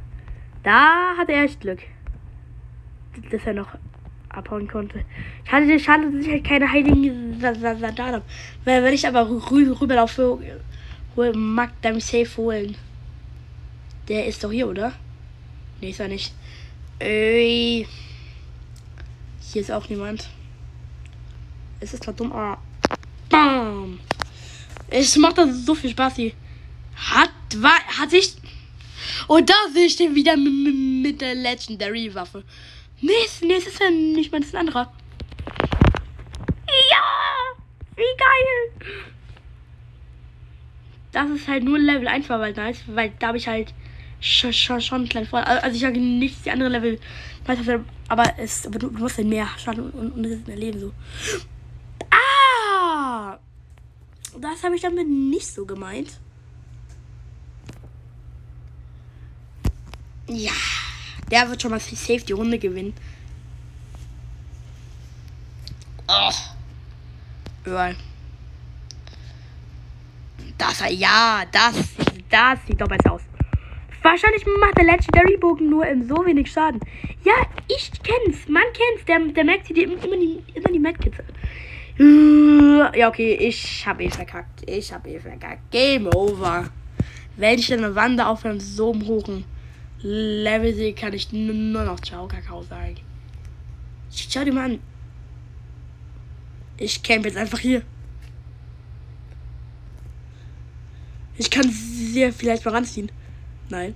Da 0.63 1.15
hatte 1.17 1.31
er 1.31 1.43
echt 1.43 1.61
Glück. 1.61 1.79
Dass 3.31 3.45
er 3.45 3.53
noch 3.53 3.69
abhauen 4.29 4.67
konnte. 4.67 5.05
Schade, 5.45 5.79
schade, 5.79 6.11
dass 6.11 6.25
ich 6.25 6.31
halt 6.31 6.43
keine 6.43 6.71
heiligen 6.71 7.39
Sandalen 7.39 8.15
habe. 8.15 8.25
Wenn 8.65 8.93
ich 8.93 9.07
aber 9.07 9.29
rü 9.29 9.71
rüberlaufe, 9.71 10.39
mag 11.33 11.71
dann 11.81 11.99
safe 11.99 12.37
holen. 12.37 12.75
Der 14.07 14.25
ist 14.25 14.43
doch 14.43 14.51
hier, 14.51 14.67
oder? 14.67 14.91
Nee, 15.81 15.89
ist 15.89 15.99
er 15.99 16.07
nicht. 16.07 16.33
Ey. 16.99 17.87
Hier 19.51 19.61
ist 19.61 19.71
auch 19.71 19.87
niemand. 19.89 20.29
Es 21.79 21.93
ist 21.93 22.03
zwar 22.03 22.13
dumm, 22.13 22.31
aber. 22.31 22.57
Bam! 23.29 23.99
Es 24.89 25.15
macht 25.17 25.37
das 25.37 25.65
so 25.65 25.73
viel 25.75 25.89
Spaß 25.89 26.15
hier. 26.15 26.31
Hat, 26.95 27.31
war, 27.61 27.79
hat 27.99 28.11
sich. 28.11 28.35
Und 29.27 29.49
da 29.49 29.55
sehe 29.73 29.85
ich 29.85 29.95
den 29.95 30.15
wieder 30.15 30.35
mit, 30.37 31.21
der 31.21 31.35
Legendary 31.35 32.13
Waffe. 32.13 32.43
Nee, 33.01 33.13
nee, 33.41 33.55
es 33.55 33.67
ist 33.67 33.79
ja 33.79 33.89
nicht 33.89 34.31
mal, 34.31 34.41
ist 34.41 34.55
ein 34.55 34.61
anderer. 34.61 34.91
Ja! 36.89 37.03
Wie 37.95 38.01
geil! 38.17 38.95
Das 41.11 41.29
ist 41.29 41.47
halt 41.47 41.63
nur 41.63 41.79
Level 41.79 42.07
1 42.07 42.27
war, 42.29 42.39
weil 42.39 42.53
nice, 42.53 42.83
weil 42.87 43.13
da 43.19 43.27
habe 43.27 43.37
ich 43.37 43.47
halt 43.47 43.73
schon, 44.19 44.51
schon, 44.51 44.81
schon 44.81 45.07
klein 45.07 45.25
vor. 45.25 45.45
Also 45.45 45.77
ich 45.77 45.85
habe 45.85 45.97
nicht 45.97 46.45
die 46.45 46.51
andere 46.51 46.69
Level, 46.69 46.99
aber 48.07 48.33
es, 48.37 48.65
aber 48.65 48.79
du, 48.79 48.89
du 48.89 48.99
musst 48.99 49.17
halt 49.17 49.27
mehr 49.27 49.47
Schaden 49.57 49.91
und, 49.91 50.11
und 50.11 50.25
ein 50.25 50.57
Leben 50.57 50.79
so. 50.79 50.91
Ah! 52.09 53.37
Das 54.37 54.63
habe 54.63 54.75
ich 54.75 54.81
damit 54.81 55.07
nicht 55.07 55.47
so 55.47 55.65
gemeint. 55.65 56.19
Ja. 60.27 60.51
Der 61.31 61.49
wird 61.49 61.61
schon 61.61 61.71
mal 61.71 61.79
safe 61.79 62.23
die 62.25 62.33
Runde 62.33 62.59
gewinnen. 62.59 62.93
Oh. 66.07 66.31
Überall. 67.65 67.95
Das, 70.57 70.83
ja, 70.89 71.43
das, 71.51 71.75
das 72.29 72.59
sieht 72.67 72.79
doch 72.79 72.87
besser 72.87 73.13
aus. 73.13 73.21
Wahrscheinlich 74.03 74.45
macht 74.45 74.77
der 74.77 74.85
Legendary 74.85 75.35
Bogen 75.37 75.69
nur 75.69 75.85
in 75.87 76.07
so 76.07 76.23
wenig 76.25 76.51
Schaden. 76.51 76.79
Ja, 77.23 77.33
ich 77.67 77.91
kenn's. 78.03 78.47
Man 78.47 78.63
kennt's. 78.73 79.05
Der, 79.07 79.19
der 79.19 79.43
merkt 79.43 79.65
sich 79.67 79.77
immer, 79.77 80.01
immer 80.03 80.15
die, 80.15 80.43
immer 80.53 80.69
die 80.71 80.79
Medkits. 80.79 81.17
Ja, 81.97 83.07
okay, 83.07 83.33
ich 83.33 83.85
hab 83.87 83.99
eh 83.99 84.09
verkackt. 84.09 84.69
Ich 84.69 84.93
hab 84.93 85.07
eh 85.07 85.19
verkackt. 85.19 85.71
Game 85.71 86.07
over. 86.13 86.69
Wenn 87.35 87.57
ich 87.57 87.73
eine 87.73 87.95
Wande 87.95 88.25
auf 88.27 88.45
einem 88.45 88.59
so 88.59 88.93
hohen 88.93 89.43
Level 90.07 90.71
sehe, 90.75 90.93
kann 90.93 91.13
ich 91.13 91.33
nur 91.33 91.83
noch 91.83 91.99
Ciao 91.99 92.27
Kakao 92.27 92.61
sagen. 92.61 92.97
Schau 94.11 94.43
dir 94.43 94.53
mal 94.53 94.65
an. 94.65 94.79
Ich 96.77 97.01
camp 97.01 97.25
jetzt 97.25 97.37
einfach 97.37 97.57
hier. 97.57 97.81
Ich 101.37 101.49
kann 101.49 101.67
sie 101.71 102.31
vielleicht 102.31 102.63
mal 102.65 102.75
ranziehen. 102.75 103.11
Nein. 103.69 103.95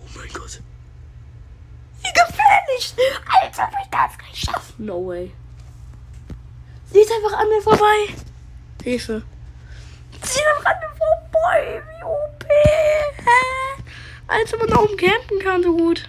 Oh 0.00 0.18
mein 0.18 0.28
Gott. 0.28 0.62
Wie 2.00 2.12
gefährlich! 2.12 2.94
Als 3.42 3.58
ob 3.58 3.70
ich 3.82 3.90
das 3.90 4.28
nicht 4.28 4.44
schaffe. 4.44 4.72
No 4.78 5.04
way. 5.04 5.32
Sie 6.92 7.00
ist 7.00 7.10
einfach 7.10 7.40
an 7.40 7.48
mir 7.48 7.60
vorbei. 7.60 8.14
Hilfe. 8.84 9.24
Einfach 10.26 10.64
an 10.64 10.76
mir 10.80 10.88
vorbei. 10.96 11.82
Wie 11.86 12.04
OP. 12.04 12.44
Hä? 13.24 13.82
Als 14.26 14.52
ob 14.54 14.60
man 14.60 14.70
da 14.70 14.78
oben 14.78 14.96
campen 14.96 15.38
kann, 15.40 15.62
so 15.62 15.76
gut. 15.76 16.08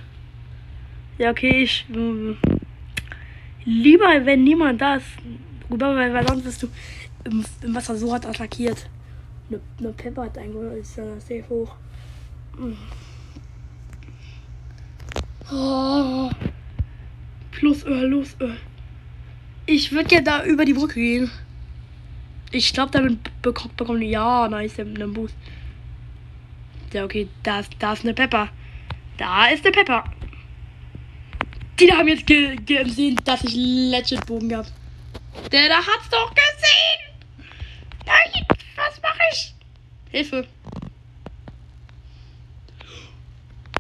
Ja, 1.18 1.32
okay, 1.32 1.64
ich. 1.64 1.86
Hm, 1.92 2.38
lieber, 3.66 4.26
wenn 4.26 4.44
niemand 4.44 4.82
da 4.82 4.96
ist. 4.96 5.06
Rüber, 5.70 5.96
weil, 5.96 6.28
sonst 6.28 6.44
bist 6.44 6.64
du 6.64 6.68
im, 7.26 7.46
im 7.62 7.76
Wasser 7.76 7.96
so 7.98 8.12
hart 8.12 8.26
attackiert. 8.26 8.90
Eine, 9.50 9.60
eine 9.80 9.94
Pepper 9.94 10.24
hat 10.24 10.38
eigentlich 10.38 10.82
ist 10.82 10.98
ja 10.98 11.20
sehr 11.20 11.48
hoch. 11.50 11.76
Oh. 15.52 16.30
Plus 17.52 17.86
Öl, 17.86 18.08
los 18.08 18.36
Öl. 18.40 18.58
Ich 19.66 19.92
würde 19.92 20.16
ja 20.16 20.22
da 20.22 20.44
über 20.44 20.66
die 20.66 20.74
Brücke 20.74 20.96
gehen. 20.96 21.32
Ich 22.52 22.74
glaube, 22.74 22.92
damit 22.92 23.42
bekommt 23.42 23.76
bekommen 23.76 24.02
ja, 24.02 24.48
nice, 24.48 24.80
einen 24.80 25.14
Boost. 25.14 25.36
Ja, 26.94 27.04
okay, 27.04 27.28
da 27.44 27.60
ist, 27.60 27.72
da 27.80 27.94
ist 27.94 28.04
eine 28.04 28.14
Pepper. 28.14 28.50
Da 29.18 29.48
ist 29.48 29.66
eine 29.66 29.74
Pepper. 29.74 30.04
Die 31.80 31.92
haben 31.92 32.08
jetzt 32.08 32.26
gesehen, 32.26 33.20
dass 33.26 33.44
ich 33.44 33.54
Legend 33.56 34.26
Bogen 34.26 34.56
habe. 34.56 34.68
Der 35.52 35.68
da 35.70 35.78
hat's 35.78 36.10
doch 36.10 36.34
gesehen. 36.34 37.00
Nein, 38.06 38.46
was 38.76 39.02
mache 39.02 39.20
ich? 39.32 39.54
Hilfe. 40.12 40.48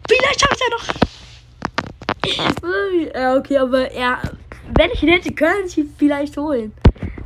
Vielleicht 0.07 0.41
schaffe 0.41 0.55
ich 0.55 0.61
ja 0.61 0.69
noch. 0.75 0.87
Ja, 3.15 3.35
okay, 3.35 3.57
aber 3.57 3.89
er, 3.91 4.21
wenn 4.75 4.91
ich 4.91 5.01
ihn 5.01 5.09
hätte, 5.09 5.31
könnte 5.31 5.67
ich 5.67 5.77
ihn 5.77 5.95
vielleicht 5.97 6.37
holen. 6.37 6.73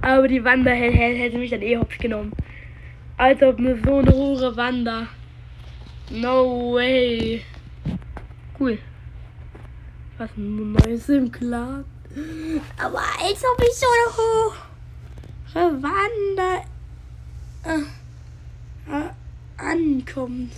Aber 0.02 0.28
die 0.28 0.44
Wander 0.44 0.72
hätte, 0.72 0.98
hätte 0.98 1.38
mich 1.38 1.52
dann 1.52 1.62
eh 1.62 1.78
hops 1.78 1.98
genommen. 1.98 2.32
Als 3.18 3.42
ob 3.44 3.60
mir 3.60 3.78
so 3.84 3.98
eine 3.98 4.12
hohe 4.12 4.56
Wander. 4.56 5.08
No 6.10 6.74
way. 6.74 7.44
Cool. 8.60 8.80
Was 10.18 10.30
Neues 10.36 11.08
im 11.10 11.32
Clan. 11.32 11.86
Aber 12.78 13.00
als 13.00 13.44
ob 13.46 13.62
ich 13.62 13.76
so 13.76 13.86
eine 13.88 14.18
hohe 14.18 15.84
Wander 15.84 16.64
äh, 17.64 17.82
äh, 18.92 19.10
ankommt. 19.58 20.52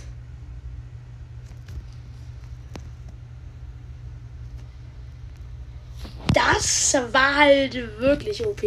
Das 6.32 6.94
war 7.12 7.36
halt 7.36 7.74
wirklich 8.00 8.44
OP. 8.44 8.62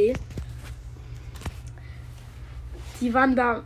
Die 3.00 3.14
Wanda 3.14 3.64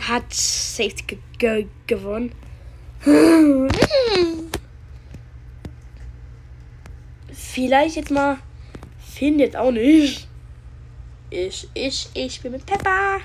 hat 0.00 0.32
safe 0.32 0.94
ge 1.38 1.66
gewonnen. 1.86 2.32
Vielleicht 7.32 7.96
jetzt 7.96 8.10
mal. 8.10 8.38
Findet 8.98 9.56
auch 9.56 9.70
nicht. 9.70 10.28
Ich, 11.30 11.68
ich, 11.74 12.08
ich 12.14 12.40
bin 12.40 12.52
mit 12.52 12.66
Pepper. 12.66 13.18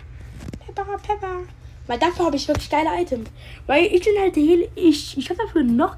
Pepper, 0.66 0.98
Pepper. 0.98 1.40
Weil 1.88 2.00
dafür 2.00 2.26
habe 2.26 2.36
ich 2.36 2.48
wirklich 2.48 2.70
geile 2.70 3.02
Items. 3.02 3.30
Weil 3.68 3.86
ich 3.86 4.04
bin 4.04 4.14
halt 4.20 4.36
der 4.36 4.68
Ich, 4.76 5.18
ich 5.18 5.30
habe 5.30 5.42
dafür 5.46 5.64
noch. 5.64 5.98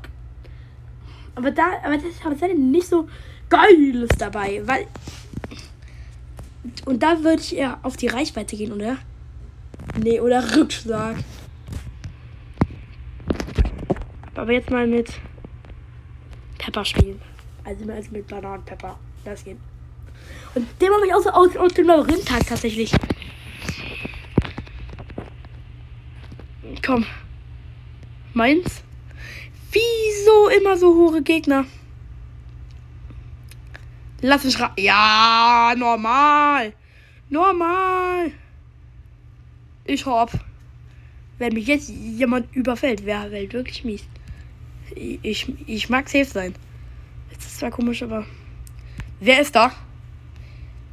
Aber 1.35 1.51
da, 1.51 1.63
aber 1.83 1.97
das 1.97 2.23
habe 2.23 2.35
ich 2.35 2.57
nicht 2.57 2.87
so 2.87 3.07
geiles 3.49 4.09
dabei. 4.17 4.61
Weil. 4.65 4.87
Und 6.85 7.03
da 7.03 7.23
würde 7.23 7.41
ich 7.41 7.55
eher 7.55 7.79
auf 7.83 7.97
die 7.97 8.07
Reichweite 8.07 8.55
gehen, 8.55 8.71
oder? 8.71 8.97
Nee, 10.01 10.19
oder 10.19 10.55
Rückschlag. 10.55 11.17
Aber 14.35 14.51
jetzt 14.51 14.69
mal 14.69 14.87
mit 14.87 15.11
Pepper 16.57 16.85
spielen. 16.85 17.21
Also, 17.63 17.89
also 17.91 18.11
mit 18.11 18.27
Bananenpepper. 18.27 18.97
Das 19.23 19.43
geht. 19.43 19.57
Und 20.55 20.67
den 20.81 20.89
mache 20.89 21.07
ich 21.07 21.13
auch 21.13 21.21
so 21.21 21.29
aus, 21.29 21.55
aus 21.57 21.73
dem 21.73 21.87
Labyrinth 21.87 22.25
tatsächlich. 22.25 22.91
Komm. 26.85 27.05
Meins? 28.33 28.83
Wieso 29.71 30.49
immer 30.49 30.77
so 30.77 30.95
hohe 30.95 31.21
Gegner? 31.21 31.65
Lass 34.25 34.45
mich 34.45 34.57
ra. 34.57 34.71
Ja, 34.77 35.73
normal. 35.75 36.71
Normal. 37.29 38.31
Ich 39.83 40.05
hab. 40.05 40.31
Wenn 41.39 41.53
mich 41.53 41.67
jetzt 41.67 41.89
jemand 41.89 42.55
überfällt, 42.55 43.05
wäre 43.05 43.19
halt 43.19 43.51
wirklich 43.51 43.83
mies. 43.83 44.05
Ich, 44.95 45.51
ich 45.67 45.89
mag 45.89 46.07
safe 46.07 46.23
sein. 46.23 46.55
Das 47.33 47.45
ist 47.45 47.59
zwar 47.59 47.71
komisch, 47.71 48.01
aber. 48.01 48.25
Wer 49.19 49.41
ist 49.41 49.53
da? 49.57 49.73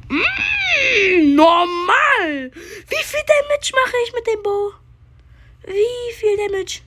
Mm, 0.09 1.33
normal! 1.33 2.51
Wie 2.51 3.03
viel 3.03 3.21
Damage 3.27 3.71
mache 3.73 3.95
ich 4.05 4.13
mit 4.13 4.27
dem 4.27 4.43
Bow? 4.43 4.73
Wie 5.67 6.13
viel 6.15 6.35
Damage? 6.35 6.81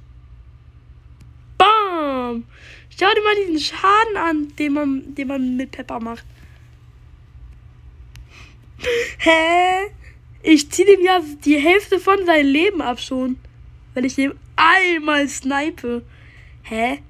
Bam! 1.57 2.45
Schau 2.91 3.07
dir 3.15 3.23
mal 3.23 3.35
diesen 3.47 3.61
Schaden 3.61 4.17
an, 4.19 4.55
den 4.59 4.75
man, 4.75 5.15
den 5.15 5.29
man 5.29 5.57
mit 5.57 5.71
Pepper 5.71 6.01
macht. 6.01 6.27
Hä? 9.25 9.91
Ich 10.43 10.71
ziehe 10.71 10.87
dem 10.87 11.03
ja 11.03 11.19
die 11.47 11.59
Hälfte 11.59 11.99
von 11.99 12.27
seinem 12.27 12.53
Leben 12.53 12.83
ab 12.83 13.01
schon. 13.01 13.39
Wenn 13.95 14.05
ich 14.05 14.17
dem 14.17 14.39
einmal 14.55 15.27
snipe. 15.29 16.05
Hä? 16.63 17.03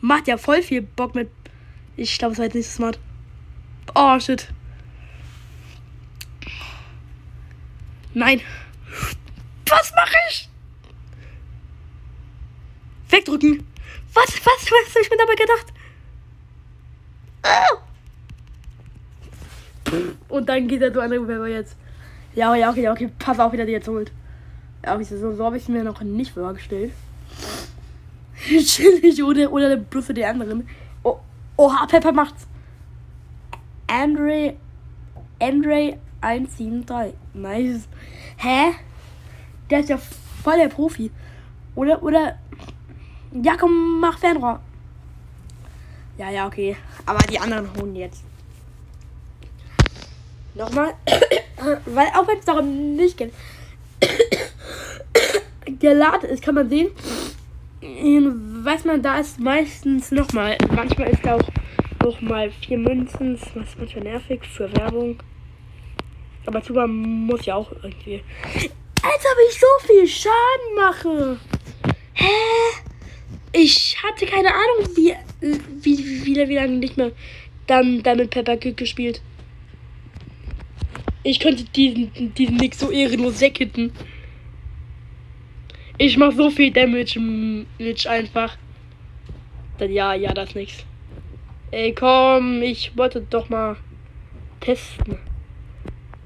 Macht 0.00 0.26
ja 0.26 0.38
voll 0.38 0.62
viel 0.62 0.80
Bock 0.80 1.14
mit. 1.14 1.30
Ich 1.98 2.16
glaube, 2.16 2.32
es 2.32 2.38
war 2.38 2.46
jetzt 2.46 2.54
nicht 2.54 2.66
so 2.66 2.76
smart. 2.76 2.98
Oh, 3.94 4.18
shit. 4.18 4.48
Nein. 8.14 8.40
Was 9.68 9.92
mache 9.94 10.16
ich? 10.30 10.48
Wegdrücken. 13.10 13.66
Was, 14.14 14.32
was, 14.32 14.46
was 14.46 14.94
habe 14.94 15.02
ich 15.02 15.10
mir 15.10 15.18
dabei 15.18 15.34
gedacht? 15.34 15.74
Und 20.28 20.48
dann 20.48 20.68
geht 20.68 20.82
der 20.82 20.96
andere 20.96 21.20
Bewerber 21.20 21.48
jetzt. 21.48 21.76
Ja, 22.34 22.54
ja, 22.54 22.70
okay, 22.70 22.88
okay, 22.88 23.10
pass 23.18 23.38
auf, 23.38 23.52
wie 23.52 23.56
der 23.56 23.68
jetzt 23.68 23.88
holt. 23.88 24.12
Ja, 24.84 24.94
okay, 24.94 25.04
so, 25.04 25.34
so 25.34 25.44
habe 25.44 25.56
ich 25.56 25.64
es 25.64 25.68
mir 25.68 25.82
noch 25.82 26.00
nicht 26.00 26.32
vorgestellt. 26.32 26.92
Chillig 28.64 29.22
oder, 29.22 29.52
oder 29.52 29.68
der 29.70 29.76
Bluffe 29.76 30.14
der 30.14 30.30
anderen. 30.30 30.66
Oh, 31.02 31.18
oha, 31.56 31.86
Pepper 31.86 32.12
macht's. 32.12 32.46
Andre, 33.86 34.54
Andre 35.40 35.98
173. 36.20 37.14
Nice. 37.34 37.88
Hä? 38.36 38.72
Der 39.68 39.80
ist 39.80 39.88
ja 39.88 39.98
voll 40.42 40.56
der 40.56 40.68
Profi. 40.68 41.10
Oder, 41.74 42.02
oder. 42.02 42.36
Ja, 43.32 43.56
komm, 43.56 44.00
mach 44.00 44.18
Fernrohr. 44.18 44.60
Ja, 46.18 46.30
ja, 46.30 46.46
okay. 46.46 46.76
Aber 47.06 47.18
die 47.26 47.38
anderen 47.38 47.68
holen 47.76 47.96
jetzt. 47.96 48.24
Nochmal. 50.54 50.94
Weil 51.86 52.06
auch 52.08 52.26
wenn 52.26 52.38
es 52.38 52.44
darum 52.44 52.96
nicht 52.96 53.16
geht. 53.16 53.32
geladen 55.80 56.30
ist, 56.30 56.42
kann 56.42 56.54
man 56.54 56.68
sehen. 56.68 56.90
Weiß 58.64 58.84
man, 58.84 59.02
da 59.02 59.18
ist 59.18 59.38
meistens 59.40 60.10
nochmal. 60.10 60.56
Manchmal 60.74 61.10
ist 61.10 61.24
da 61.24 61.36
auch 61.36 61.48
nochmal 62.02 62.50
vier 62.50 62.78
Münzen. 62.78 63.38
Was 63.54 63.76
manchmal 63.76 64.04
nervig 64.04 64.40
für 64.44 64.74
Werbung. 64.76 65.18
Aber 66.46 66.62
Tuba 66.62 66.86
muss 66.86 67.46
ja 67.46 67.54
auch 67.54 67.70
irgendwie. 67.82 68.22
Als 68.54 69.24
ob 69.24 69.38
ich 69.48 69.58
so 69.58 69.66
viel 69.86 70.06
Schaden 70.06 70.74
mache. 70.76 71.38
Hä? 72.14 72.24
Ich 73.52 73.96
hatte 74.02 74.26
keine 74.26 74.48
Ahnung, 74.48 74.94
wie, 74.94 75.14
wie, 75.40 76.24
wie, 76.24 76.48
wie 76.48 76.54
lange 76.54 76.74
nicht 76.74 76.96
mehr 76.96 77.12
dann, 77.66 78.02
dann 78.02 78.18
mit 78.18 78.30
Pepper 78.30 78.56
gespielt. 78.56 79.22
Ich 81.22 81.38
könnte 81.38 81.64
diesen, 81.64 82.34
diesen 82.34 82.56
Nick 82.56 82.74
so 82.74 82.90
ehrenlos 82.90 83.40
weghitten. 83.40 83.92
Ich 85.98 86.16
mach 86.16 86.32
so 86.32 86.50
viel 86.50 86.70
Damage, 86.72 87.20
Mitch, 87.78 88.08
einfach. 88.08 88.56
Dann 89.76 89.92
ja, 89.92 90.14
ja, 90.14 90.32
das 90.32 90.50
ist 90.50 90.54
nix. 90.56 90.84
Ey, 91.72 91.94
komm, 91.94 92.62
ich 92.62 92.96
wollte 92.96 93.20
doch 93.20 93.48
mal 93.48 93.76
testen. 94.60 95.18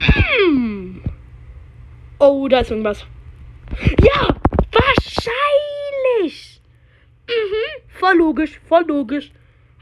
Oh, 2.21 2.49
da 2.49 2.61
ist 2.61 2.71
irgendwas. 2.71 3.05
Ja, 4.01 4.29
wahrscheinlich. 4.73 6.61
Mhm, 7.29 7.83
voll 7.89 8.17
logisch, 8.17 8.61
voll 8.67 8.85
logisch. 8.87 9.33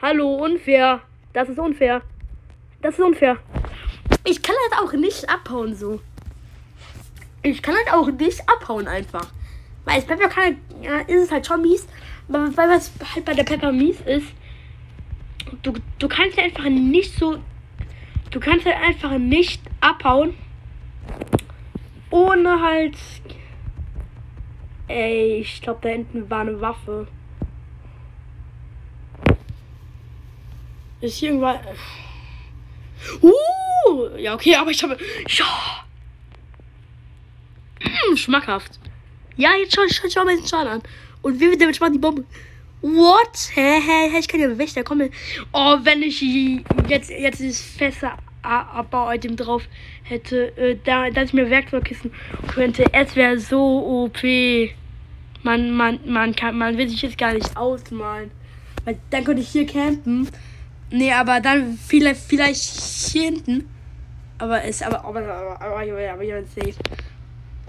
Hallo, 0.00 0.36
unfair. 0.36 1.02
Das 1.34 1.48
ist 1.50 1.58
unfair. 1.58 2.02
Das 2.80 2.94
ist 2.94 3.04
unfair. 3.04 3.38
Ich 4.24 4.42
kann 4.42 4.54
halt 4.70 4.82
auch 4.82 4.92
nicht 4.92 5.28
abhauen 5.28 5.74
so. 5.74 6.00
Ich 7.42 7.60
kann 7.62 7.74
halt 7.74 7.92
auch 7.92 8.06
nicht 8.10 8.48
abhauen 8.48 8.86
einfach. 8.86 9.32
Weil 9.84 9.98
es 9.98 10.04
Pepper 10.04 10.28
kann, 10.28 10.58
ja, 10.80 11.00
ist 11.00 11.24
es 11.24 11.30
halt 11.30 11.46
schon 11.46 11.62
mies. 11.62 11.86
Weil, 12.28 12.56
weil 12.56 12.68
was 12.68 12.92
halt 13.14 13.24
bei 13.24 13.34
der 13.34 13.42
Pepper 13.42 13.72
mies 13.72 14.00
ist, 14.02 14.28
du, 15.62 15.72
du 15.98 16.08
kannst 16.08 16.38
einfach 16.38 16.64
nicht 16.64 17.18
so. 17.18 17.38
Du 18.30 18.40
kannst 18.40 18.64
halt 18.64 18.76
einfach 18.76 19.18
nicht 19.18 19.60
abhauen. 19.80 20.34
Ohne 22.10 22.60
halt. 22.60 22.96
Ey, 24.86 25.40
ich 25.40 25.60
glaube, 25.62 25.80
da 25.82 25.88
hinten 25.88 26.30
war 26.30 26.40
eine 26.40 26.60
Waffe. 26.60 27.08
Ist 31.00 31.16
hier 31.16 31.30
irgendwann. 31.30 31.58
Uh! 33.20 34.16
Ja, 34.16 34.34
okay, 34.34 34.54
aber 34.54 34.70
ich 34.70 34.82
habe. 34.82 34.96
Ja! 35.28 35.84
Mm, 37.82 38.16
schmackhaft. 38.16 38.78
Ja, 39.36 39.50
jetzt 39.56 39.74
schau, 39.74 39.82
schau, 39.88 40.08
schau 40.08 40.24
mal 40.24 40.36
den 40.36 40.46
Schaden 40.46 40.68
an. 40.68 40.82
Und 41.22 41.40
wie 41.40 41.48
viel 41.48 41.58
Damage 41.58 41.78
macht 41.80 41.94
die 41.94 41.98
Bombe? 41.98 42.24
What? 42.82 43.50
Hä, 43.54 43.80
hä, 43.80 44.10
hä, 44.10 44.18
ich 44.18 44.28
kann 44.28 44.40
ja 44.40 44.58
Wächter 44.58 44.82
kommen. 44.82 45.10
Oh, 45.52 45.76
wenn 45.82 46.02
ich 46.02 46.20
jetzt, 46.88 47.10
jetzt 47.10 47.38
dieses 47.38 47.62
feste 47.62 48.10
Abbau-Item 48.42 49.36
drauf 49.36 49.62
hätte, 50.02 50.56
äh, 50.56 50.76
da, 50.84 51.08
dass 51.10 51.26
ich 51.26 51.32
mir 51.32 51.48
Werkzeugkissen 51.48 52.12
könnte, 52.48 52.84
es 52.92 53.14
wäre 53.14 53.38
so 53.38 54.04
OP. 54.04 54.22
Man, 55.44 55.70
man, 55.76 56.00
man 56.06 56.34
kann, 56.34 56.58
man 56.58 56.76
will 56.76 56.88
sich 56.88 57.02
jetzt 57.02 57.18
gar 57.18 57.32
nicht 57.34 57.56
ausmalen. 57.56 58.32
Weil 58.84 58.98
dann 59.10 59.24
könnte 59.24 59.42
ich 59.42 59.48
hier 59.48 59.66
campen. 59.66 60.28
Nee, 60.92 61.12
aber 61.12 61.40
dann 61.40 61.78
vielleicht, 61.78 62.20
vielleicht 62.20 62.62
hier 63.10 63.22
hinten. 63.22 63.68
Aber 64.38 64.62
ist 64.62 64.82
aber, 64.82 65.04
aber, 65.04 65.20
aber, 65.20 65.60
aber, 65.60 65.80
aber, 65.80 66.12
aber 66.12 66.22
jemand 66.22 66.48
safe. 66.50 66.74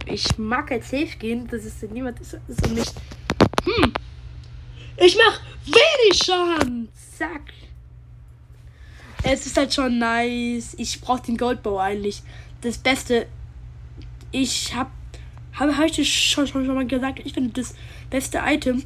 Ich 0.06 0.38
mag 0.38 0.70
halt 0.70 0.84
safe 0.84 1.18
gehen, 1.18 1.48
dass 1.48 1.64
es 1.64 1.82
niemand 1.84 2.20
ist, 2.20 2.38
ist 2.48 2.68
und 2.68 2.74
nicht. 2.74 2.94
Hm. 3.64 3.94
Ich 4.98 5.18
mach 5.18 5.40
wenig 5.66 6.22
Schaden. 6.24 6.90
Zack. 7.18 7.42
Es 9.24 9.46
ist 9.46 9.56
halt 9.56 9.74
schon 9.74 9.98
nice. 9.98 10.76
Ich 10.78 11.00
brauch 11.00 11.22
den 11.22 11.38
Goldbow 11.38 11.80
eigentlich. 11.80 12.22
Das 12.62 12.78
Beste. 12.78 13.28
Ich 14.32 14.76
hab. 14.76 14.92
Habe 15.54 15.78
hab 15.78 15.86
ich 15.86 15.96
schon, 15.96 16.46
schon, 16.46 16.66
schon 16.66 16.76
mal 16.76 16.86
gesagt. 16.86 17.22
Ich 17.24 17.34
finde 17.34 17.52
das 17.52 17.74
beste 18.10 18.42
Item 18.46 18.84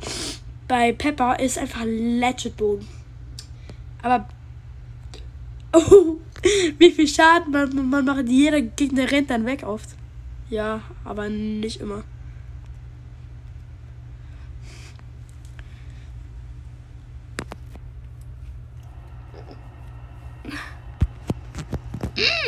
bei 0.68 0.92
Pepper 0.92 1.40
ist 1.40 1.58
einfach 1.58 1.84
Legit 1.86 2.58
Bogen. 2.58 2.88
Aber. 4.02 4.28
Oh, 5.74 6.18
wie 6.78 6.92
viel 6.92 7.08
Schaden 7.08 7.52
man, 7.52 7.90
man 7.90 8.06
macht. 8.06 8.28
Jeder 8.28 8.62
Gegner 8.62 9.12
rennt 9.12 9.30
dann 9.30 9.46
weg 9.46 9.64
oft. 9.64 9.90
Ja, 10.50 10.82
aber 11.04 11.30
nicht 11.30 11.82
immer. 11.82 12.04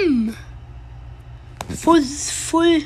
Mm. 0.08 0.34
Full, 1.76 2.02
full. 2.02 2.82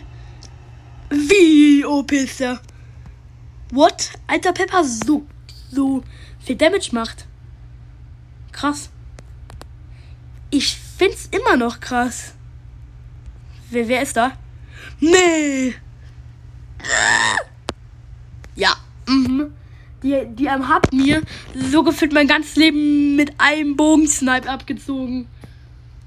Wie 1.10 1.86
OP 1.86 2.12
ist 2.12 2.40
der? 2.40 2.60
What? 3.72 4.12
Alter 4.28 4.52
Pepper 4.52 4.84
so, 4.84 5.26
so 5.72 6.04
viel 6.40 6.56
Damage 6.56 6.90
macht. 6.92 7.26
Krass. 8.64 8.90
Ich 10.50 10.78
find's 10.98 11.28
immer 11.32 11.58
noch 11.58 11.82
krass. 11.82 12.34
Wer, 13.70 13.90
wer 13.90 14.02
ist 14.02 14.16
da? 14.16 14.38
Nee. 15.02 15.76
Ja. 18.56 18.74
Mhm. 19.06 19.54
Die, 20.02 20.28
die 20.30 20.50
haben 20.50 20.64
mir 20.94 21.24
so 21.54 21.84
gefühlt 21.84 22.14
mein 22.14 22.30
ganzes 22.30 22.56
Leben 22.56 23.18
mit 23.18 23.34
einem 23.38 23.76
Bogensnipe 23.76 24.50
abgezogen. 24.50 25.28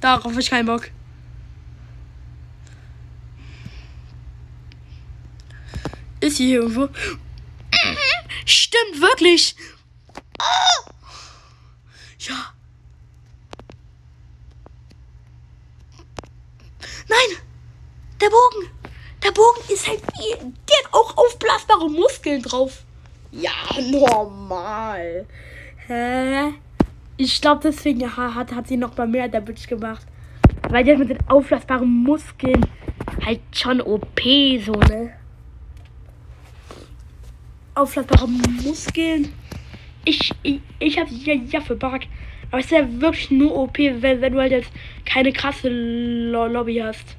Darauf 0.00 0.24
habe 0.24 0.40
ich 0.40 0.48
keinen 0.48 0.64
Bock. 0.64 0.88
Ist 6.20 6.38
hier 6.38 6.62
irgendwo? 6.62 6.88
Stimmt, 8.46 9.02
wirklich. 9.02 9.56
Oh. 10.40 10.95
Ja. 12.28 12.52
Nein! 17.08 17.38
Der 18.20 18.28
Bogen! 18.28 18.70
Der 19.22 19.32
Bogen 19.32 19.60
ist 19.68 19.88
halt 19.88 20.02
wie. 20.14 20.36
Der 20.38 20.84
hat 20.84 20.92
auch 20.92 21.16
aufblasbare 21.16 21.90
Muskeln 21.90 22.42
drauf. 22.42 22.84
Ja, 23.32 23.50
normal. 23.90 25.26
Hä? 25.86 26.54
Ich 27.16 27.40
glaube, 27.40 27.60
deswegen 27.64 28.16
hat, 28.16 28.52
hat 28.52 28.68
sie 28.68 28.76
noch 28.76 28.96
mal 28.96 29.06
mehr 29.06 29.28
Damage 29.28 29.66
gemacht. 29.68 30.06
Weil 30.68 30.84
die 30.84 30.96
mit 30.96 31.10
den 31.10 31.28
aufblasbaren 31.28 31.88
Muskeln 31.88 32.64
halt 33.24 33.40
schon 33.52 33.80
OP, 33.80 34.20
so, 34.64 34.72
ne? 34.72 35.12
Aufblasbare 37.74 38.28
Muskeln. 38.28 39.32
Ich, 40.06 40.30
ich, 40.44 40.60
ich 40.78 40.98
hab's 40.98 41.10
ja, 41.24 41.34
ja 41.34 41.60
für 41.60 41.74
Bark. 41.74 42.04
Aber 42.50 42.60
es 42.60 42.66
ist 42.66 42.72
ja 42.72 43.00
wirklich 43.00 43.30
nur 43.32 43.54
OP, 43.54 43.76
wenn, 43.76 44.20
wenn 44.20 44.32
du 44.32 44.40
halt 44.40 44.52
jetzt 44.52 44.70
keine 45.04 45.32
krasse 45.32 45.68
Lobby 45.68 46.76
hast. 46.76 47.16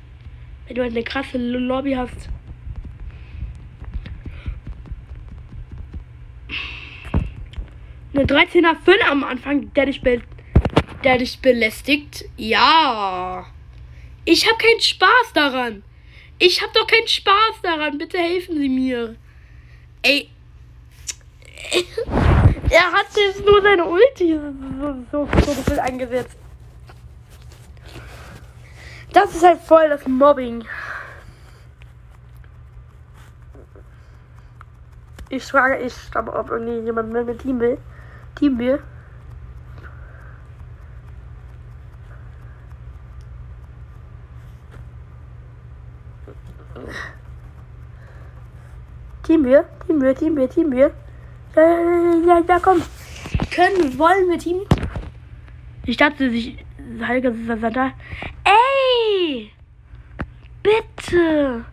Wenn 0.66 0.76
du 0.76 0.82
halt 0.82 0.94
eine 0.94 1.04
krasse 1.04 1.38
Lobby 1.38 1.94
hast. 1.94 2.30
Eine 8.14 8.24
13er 8.24 8.76
Finn 8.84 9.02
am 9.10 9.24
Anfang, 9.26 9.72
der 9.74 9.88
dich, 9.88 10.02
der 11.04 11.18
dich 11.18 11.40
belästigt. 11.40 12.24
Ja. 12.38 13.46
Ich 14.24 14.48
habe 14.48 14.58
keinen 14.58 14.80
Spaß 14.80 15.34
daran. 15.34 15.84
Ich 16.40 16.62
habe 16.62 16.72
doch 16.74 16.88
keinen 16.88 17.08
Spaß 17.08 17.62
daran. 17.64 17.98
Bitte 17.98 18.18
helfen 18.18 18.58
Sie 18.58 18.70
mir. 18.70 19.18
Ey. 20.04 20.30
Er 22.70 22.92
hat 22.92 23.08
jetzt 23.16 23.46
nur 23.46 23.62
seine 23.62 23.86
Ulti 23.86 24.38
so, 24.38 24.96
so, 25.12 25.28
so, 25.42 25.74
so 25.76 25.82
eingesetzt. 25.82 26.38
Das 29.14 29.34
ist 29.34 29.44
halt 29.44 29.62
voll 29.62 29.88
das 29.90 30.06
Mobbing. 30.06 30.66
Ich 35.30 35.46
frage, 35.46 35.78
ich 35.78 36.12
glaube, 36.12 36.34
ob 36.34 36.50
irgendwie 36.50 36.80
jemand 36.86 37.12
mit 37.12 37.26
mir 37.26 37.38
Team 37.38 37.60
will. 37.60 37.78
Team 38.36 38.60
will. 38.60 38.82
Team 49.24 49.44
wir, 49.44 49.66
Team 49.86 50.02
wir, 50.02 50.16
Team 50.16 50.38
wir, 50.38 50.50
Team 50.50 50.72
wir. 50.72 50.94
Ja, 51.58 51.64
ja, 51.64 52.44
ja, 52.48 52.60
komm. 52.60 52.84
Können, 53.50 53.98
wollen 53.98 54.30
wir 54.30 54.38
Team? 54.38 54.60
Ich 55.86 55.98
dachte, 55.98 56.30
sich. 56.30 56.64
Ey! 58.44 59.52
Bitte! 60.62 61.66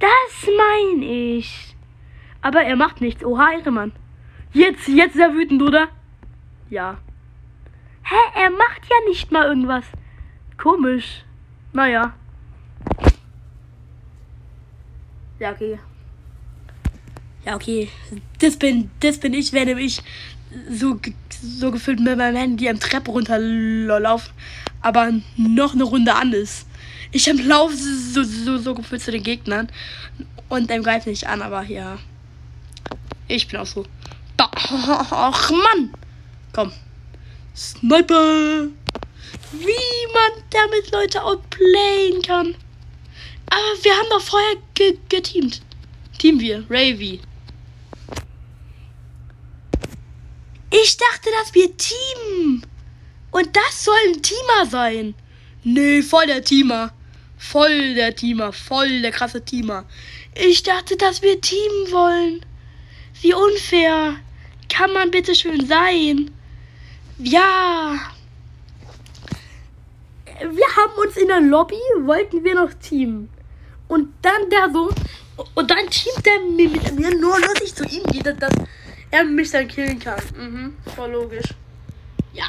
Das 0.00 0.50
meine 0.58 1.04
ich. 1.04 1.76
Aber 2.42 2.62
er 2.62 2.74
macht 2.74 3.00
nichts. 3.00 3.24
Oha, 3.24 3.52
Ehremann. 3.52 3.92
Jetzt, 4.52 4.88
jetzt 4.88 5.16
er 5.16 5.32
wütend, 5.34 5.62
oder? 5.62 5.86
Ja. 6.68 6.98
Hä, 8.02 8.40
er 8.40 8.50
macht 8.50 8.86
ja 8.90 8.96
nicht 9.08 9.30
mal 9.30 9.46
irgendwas. 9.46 9.84
Komisch. 10.58 11.24
Naja. 11.72 12.12
Ja, 15.38 15.52
okay. 15.52 15.78
Ja, 17.46 17.54
okay. 17.54 17.88
Das 18.40 18.56
bin, 18.56 18.90
das 18.98 19.18
bin 19.18 19.32
ich, 19.32 19.52
wenn 19.52 19.78
ich 19.78 20.02
so, 20.68 20.98
so 21.40 21.70
gefühlt 21.70 22.00
mit 22.00 22.18
meinem 22.18 22.34
Handy 22.34 22.68
am 22.68 22.80
Treppe 22.80 23.12
runterlaufen, 23.12 24.32
aber 24.82 25.12
noch 25.36 25.74
eine 25.74 25.84
Runde 25.84 26.12
an 26.12 26.32
ist. 26.32 26.66
Ich 27.12 27.32
laufe 27.32 27.74
so, 27.76 28.24
so, 28.24 28.58
so 28.58 28.74
gefühlt 28.74 29.00
zu 29.00 29.12
den 29.12 29.22
Gegnern 29.22 29.68
und 30.48 30.68
dem 30.68 30.82
greift 30.82 31.06
nicht 31.06 31.28
an, 31.28 31.40
aber 31.40 31.62
ja. 31.62 31.98
Ich 33.28 33.46
bin 33.46 33.60
auch 33.60 33.66
so. 33.66 33.86
Ach 34.38 35.50
Mann! 35.50 35.92
Komm. 36.52 36.72
Sniper! 37.54 38.66
Wie 39.52 40.12
man 40.12 40.42
damit 40.50 40.90
Leute 40.90 41.22
outplayen 41.22 42.22
kann. 42.22 42.54
Aber 43.46 43.84
wir 43.84 43.92
haben 43.92 44.08
doch 44.10 44.20
vorher 44.20 44.56
ge 44.74 44.98
geteamt. 45.08 45.62
Team 46.18 46.40
wir, 46.40 46.64
Ravy. 46.68 47.20
Ich 50.82 50.96
dachte, 50.96 51.30
dass 51.38 51.54
wir 51.54 51.74
teamen. 51.76 52.66
Und 53.30 53.56
das 53.56 53.84
soll 53.84 53.94
ein 54.08 54.22
Teamer 54.22 54.66
sein. 54.70 55.14
Nee, 55.64 56.02
voll 56.02 56.26
der 56.26 56.44
Teamer. 56.44 56.92
Voll 57.38 57.94
der 57.94 58.14
Teamer. 58.14 58.52
Voll 58.52 59.02
der 59.02 59.10
krasse 59.10 59.44
Teamer. 59.44 59.84
Ich 60.34 60.62
dachte, 60.62 60.96
dass 60.96 61.22
wir 61.22 61.40
teamen 61.40 61.92
wollen. 61.92 62.46
Wie 63.20 63.32
unfair. 63.32 64.16
Kann 64.68 64.92
man 64.92 65.10
bitte 65.10 65.34
schön 65.34 65.66
sein? 65.66 66.30
Ja. 67.18 67.98
Wir 70.38 70.76
haben 70.76 70.92
uns 70.96 71.16
in 71.16 71.28
der 71.28 71.40
Lobby, 71.40 71.80
wollten 72.00 72.44
wir 72.44 72.54
noch 72.54 72.74
teamen. 72.74 73.30
Und 73.88 74.12
dann 74.20 74.50
der 74.50 74.70
so. 74.72 74.90
Und 75.54 75.70
dann 75.70 75.88
teamt 75.88 76.26
der 76.26 76.40
mit 76.40 76.92
mir 76.98 77.14
nur, 77.18 77.40
dass 77.40 77.62
ich 77.62 77.74
zu 77.74 77.84
ihm 77.84 78.02
gehe, 78.04 78.22
dass 78.22 78.52
er 79.10 79.24
mich 79.24 79.50
dann 79.50 79.68
killen 79.68 79.98
kann. 79.98 80.20
Mhm, 80.36 80.76
voll 80.94 81.10
logisch. 81.10 81.48
Ja. 82.32 82.44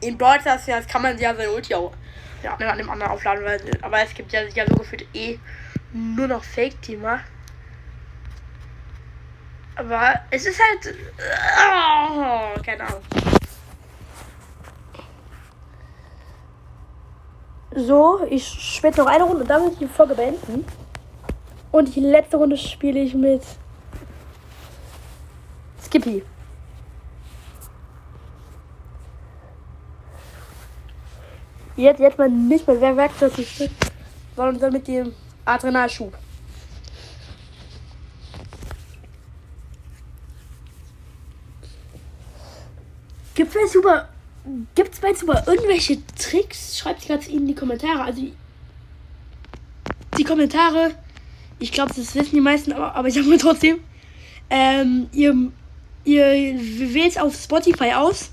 In 0.00 0.18
Brawl 0.18 0.40
Stars 0.40 0.66
ja, 0.66 0.80
kann 0.82 1.02
man 1.02 1.18
ja 1.18 1.34
sein 1.34 1.48
Ulti 1.48 1.74
auch 1.74 1.92
ja, 2.42 2.54
an 2.54 2.78
dem 2.78 2.90
anderen 2.90 3.12
aufladen, 3.12 3.44
weil, 3.44 3.60
aber 3.82 4.02
es 4.02 4.14
gibt 4.14 4.32
ja, 4.32 4.42
ja 4.42 4.66
so 4.66 4.74
gefühlt 4.76 5.06
eh 5.14 5.38
nur 5.92 6.28
noch 6.28 6.44
Fake-Teamer. 6.44 7.20
Aber 9.76 10.14
es 10.30 10.46
ist 10.46 10.60
halt. 10.60 10.96
Oh, 11.68 12.62
keine 12.62 12.84
Ahnung. 12.84 13.02
So, 17.74 18.26
ich 18.30 18.46
spiele 18.46 18.96
noch 18.96 19.06
eine 19.06 19.24
Runde 19.24 19.42
und 19.42 19.50
dann 19.50 19.62
will 19.62 19.72
ich 19.72 19.78
die 19.78 19.86
Folge 19.86 20.14
beenden. 20.14 20.64
Und 21.72 21.94
die 21.94 22.00
letzte 22.00 22.38
Runde 22.38 22.56
spiele 22.56 23.00
ich 23.00 23.14
mit 23.14 23.42
Skippy. 25.96 26.22
Jetzt, 31.76 32.00
jetzt 32.00 32.18
mal 32.18 32.30
nicht 32.30 32.66
mehr 32.66 32.80
wer 32.80 32.96
Werkzeug 32.96 33.32
sondern 34.34 34.72
mit 34.72 34.88
dem 34.88 35.12
Adrenalschub. 35.44 36.16
Gibt 43.34 43.54
es 43.54 43.74
über 43.74 44.08
Gibt 44.74 44.94
es 44.94 45.00
bei 45.00 45.10
über 45.10 45.46
irgendwelche 45.46 45.98
Tricks? 46.14 46.78
Schreibt 46.78 47.02
sie 47.02 47.08
gerade 47.08 47.28
in 47.28 47.46
die 47.46 47.54
Kommentare. 47.54 48.02
Also 48.02 48.22
die 50.16 50.24
Kommentare, 50.24 50.92
ich 51.58 51.72
glaube, 51.72 51.92
das 51.94 52.14
wissen 52.14 52.34
die 52.34 52.40
meisten, 52.40 52.72
aber, 52.72 52.94
aber 52.94 53.08
ich 53.08 53.14
sage 53.14 53.26
mal 53.26 53.38
trotzdem. 53.38 53.80
Ähm, 54.48 55.08
ihr, 55.12 55.50
ihr 56.06 56.58
wählt 56.94 57.20
auf 57.20 57.34
Spotify 57.34 57.92
aus 57.92 58.30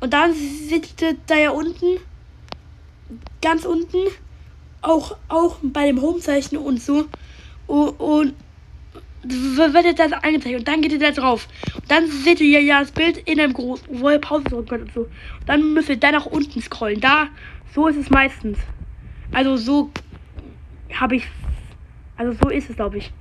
und 0.00 0.12
dann 0.12 0.34
seht 0.34 1.00
ihr 1.00 1.16
da 1.26 1.36
ja 1.36 1.50
unten, 1.50 1.98
ganz 3.40 3.64
unten, 3.64 4.08
auch, 4.82 5.16
auch 5.28 5.56
bei 5.62 5.86
dem 5.86 6.02
Homezeichen 6.02 6.56
und 6.58 6.82
so. 6.82 7.06
Und, 7.66 7.88
und 8.00 8.34
wird 9.24 9.98
das 9.98 10.12
angezeigt 10.12 10.58
und 10.58 10.68
dann 10.68 10.82
geht 10.82 10.92
ihr 10.92 10.98
da 10.98 11.10
drauf. 11.10 11.48
Und 11.74 11.90
dann 11.90 12.08
seht 12.08 12.40
ihr 12.40 12.60
ja 12.60 12.80
das 12.80 12.92
Bild 12.92 13.18
in 13.18 13.40
einem 13.40 13.52
großen, 13.52 13.86
wo 13.90 14.10
ihr 14.10 14.18
Pause 14.18 14.44
drücken 14.44 14.68
könnt 14.68 14.82
und 14.82 14.94
so. 14.94 15.00
Und 15.00 15.48
dann 15.48 15.72
müsst 15.72 15.88
ihr 15.88 15.96
da 15.96 16.12
nach 16.12 16.26
unten 16.26 16.60
scrollen. 16.60 17.00
Da, 17.00 17.28
so 17.74 17.88
ist 17.88 17.96
es 17.96 18.10
meistens. 18.10 18.58
Also 19.32 19.56
so 19.56 19.90
habe 20.92 21.16
ich, 21.16 21.24
also 22.16 22.36
so 22.40 22.50
ist 22.50 22.70
es, 22.70 22.76
glaube 22.76 22.98
ich. 22.98 23.12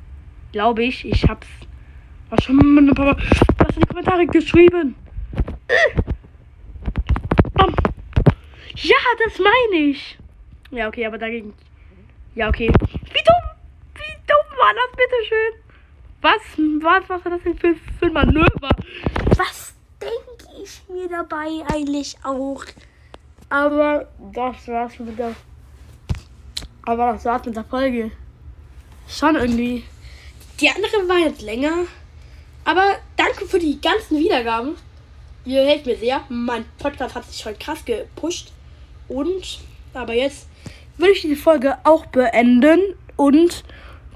Glaube 0.51 0.83
ich, 0.83 1.05
ich 1.05 1.27
hab's 1.27 1.47
war 2.29 2.41
schon 2.41 2.55
mal 2.55 2.81
ein 2.81 2.93
paar 2.93 3.15
in 3.75 3.81
die 3.81 3.88
Kommentare 3.88 4.25
geschrieben. 4.25 4.95
Ja, 8.85 8.97
das 9.23 9.39
meine 9.39 9.83
ich. 9.83 10.17
Ja, 10.69 10.88
okay, 10.88 11.05
aber 11.05 11.17
dagegen. 11.17 11.53
Ja, 12.35 12.49
okay. 12.49 12.67
Wie 12.67 13.23
dumm! 13.23 13.43
Wie 13.95 14.15
dumm 14.27 14.57
war 14.59 14.73
das, 14.73 14.91
bitteschön? 14.97 15.53
Was, 16.21 16.41
was 16.83 17.09
war 17.09 17.31
das 17.31 17.41
denn 17.43 17.57
für, 17.57 17.75
für 17.97 18.05
ein 18.07 18.13
Manöver? 18.13 18.69
Was 19.38 19.73
denke 20.01 20.61
ich 20.61 20.81
mir 20.89 21.07
dabei 21.07 21.63
eigentlich 21.73 22.17
auch? 22.23 22.63
Aber 23.49 24.07
das 24.33 24.67
war's 24.67 24.99
mit 24.99 25.17
der. 25.17 25.33
Aber 26.85 27.13
das 27.13 27.25
war's 27.25 27.45
mit 27.45 27.55
der 27.55 27.63
Folge. 27.63 28.11
Schon 29.07 29.35
irgendwie. 29.35 29.83
Die 30.59 30.69
andere 30.69 31.07
war 31.07 31.19
jetzt 31.19 31.41
länger. 31.41 31.85
Aber 32.65 32.95
danke 33.15 33.45
für 33.45 33.60
die 33.60 33.80
ganzen 33.80 34.19
Wiedergaben. 34.19 34.75
Ihr 35.45 35.63
helft 35.63 35.86
mir 35.86 35.95
sehr. 35.95 36.21
Mein 36.30 36.65
Podcast 36.80 37.15
hat 37.15 37.25
sich 37.25 37.39
schon 37.39 37.58
krass 37.58 37.86
gepusht. 37.86 38.51
Und, 39.08 39.60
aber 39.93 40.13
jetzt 40.13 40.47
würde 40.97 41.13
ich 41.13 41.21
diese 41.21 41.36
Folge 41.36 41.78
auch 41.84 42.08
beenden. 42.08 42.80
Und 43.15 43.63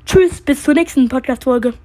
tschüss, 0.06 0.42
bis 0.42 0.64
zur 0.64 0.74
nächsten 0.74 1.08
Podcast-Folge. 1.08 1.76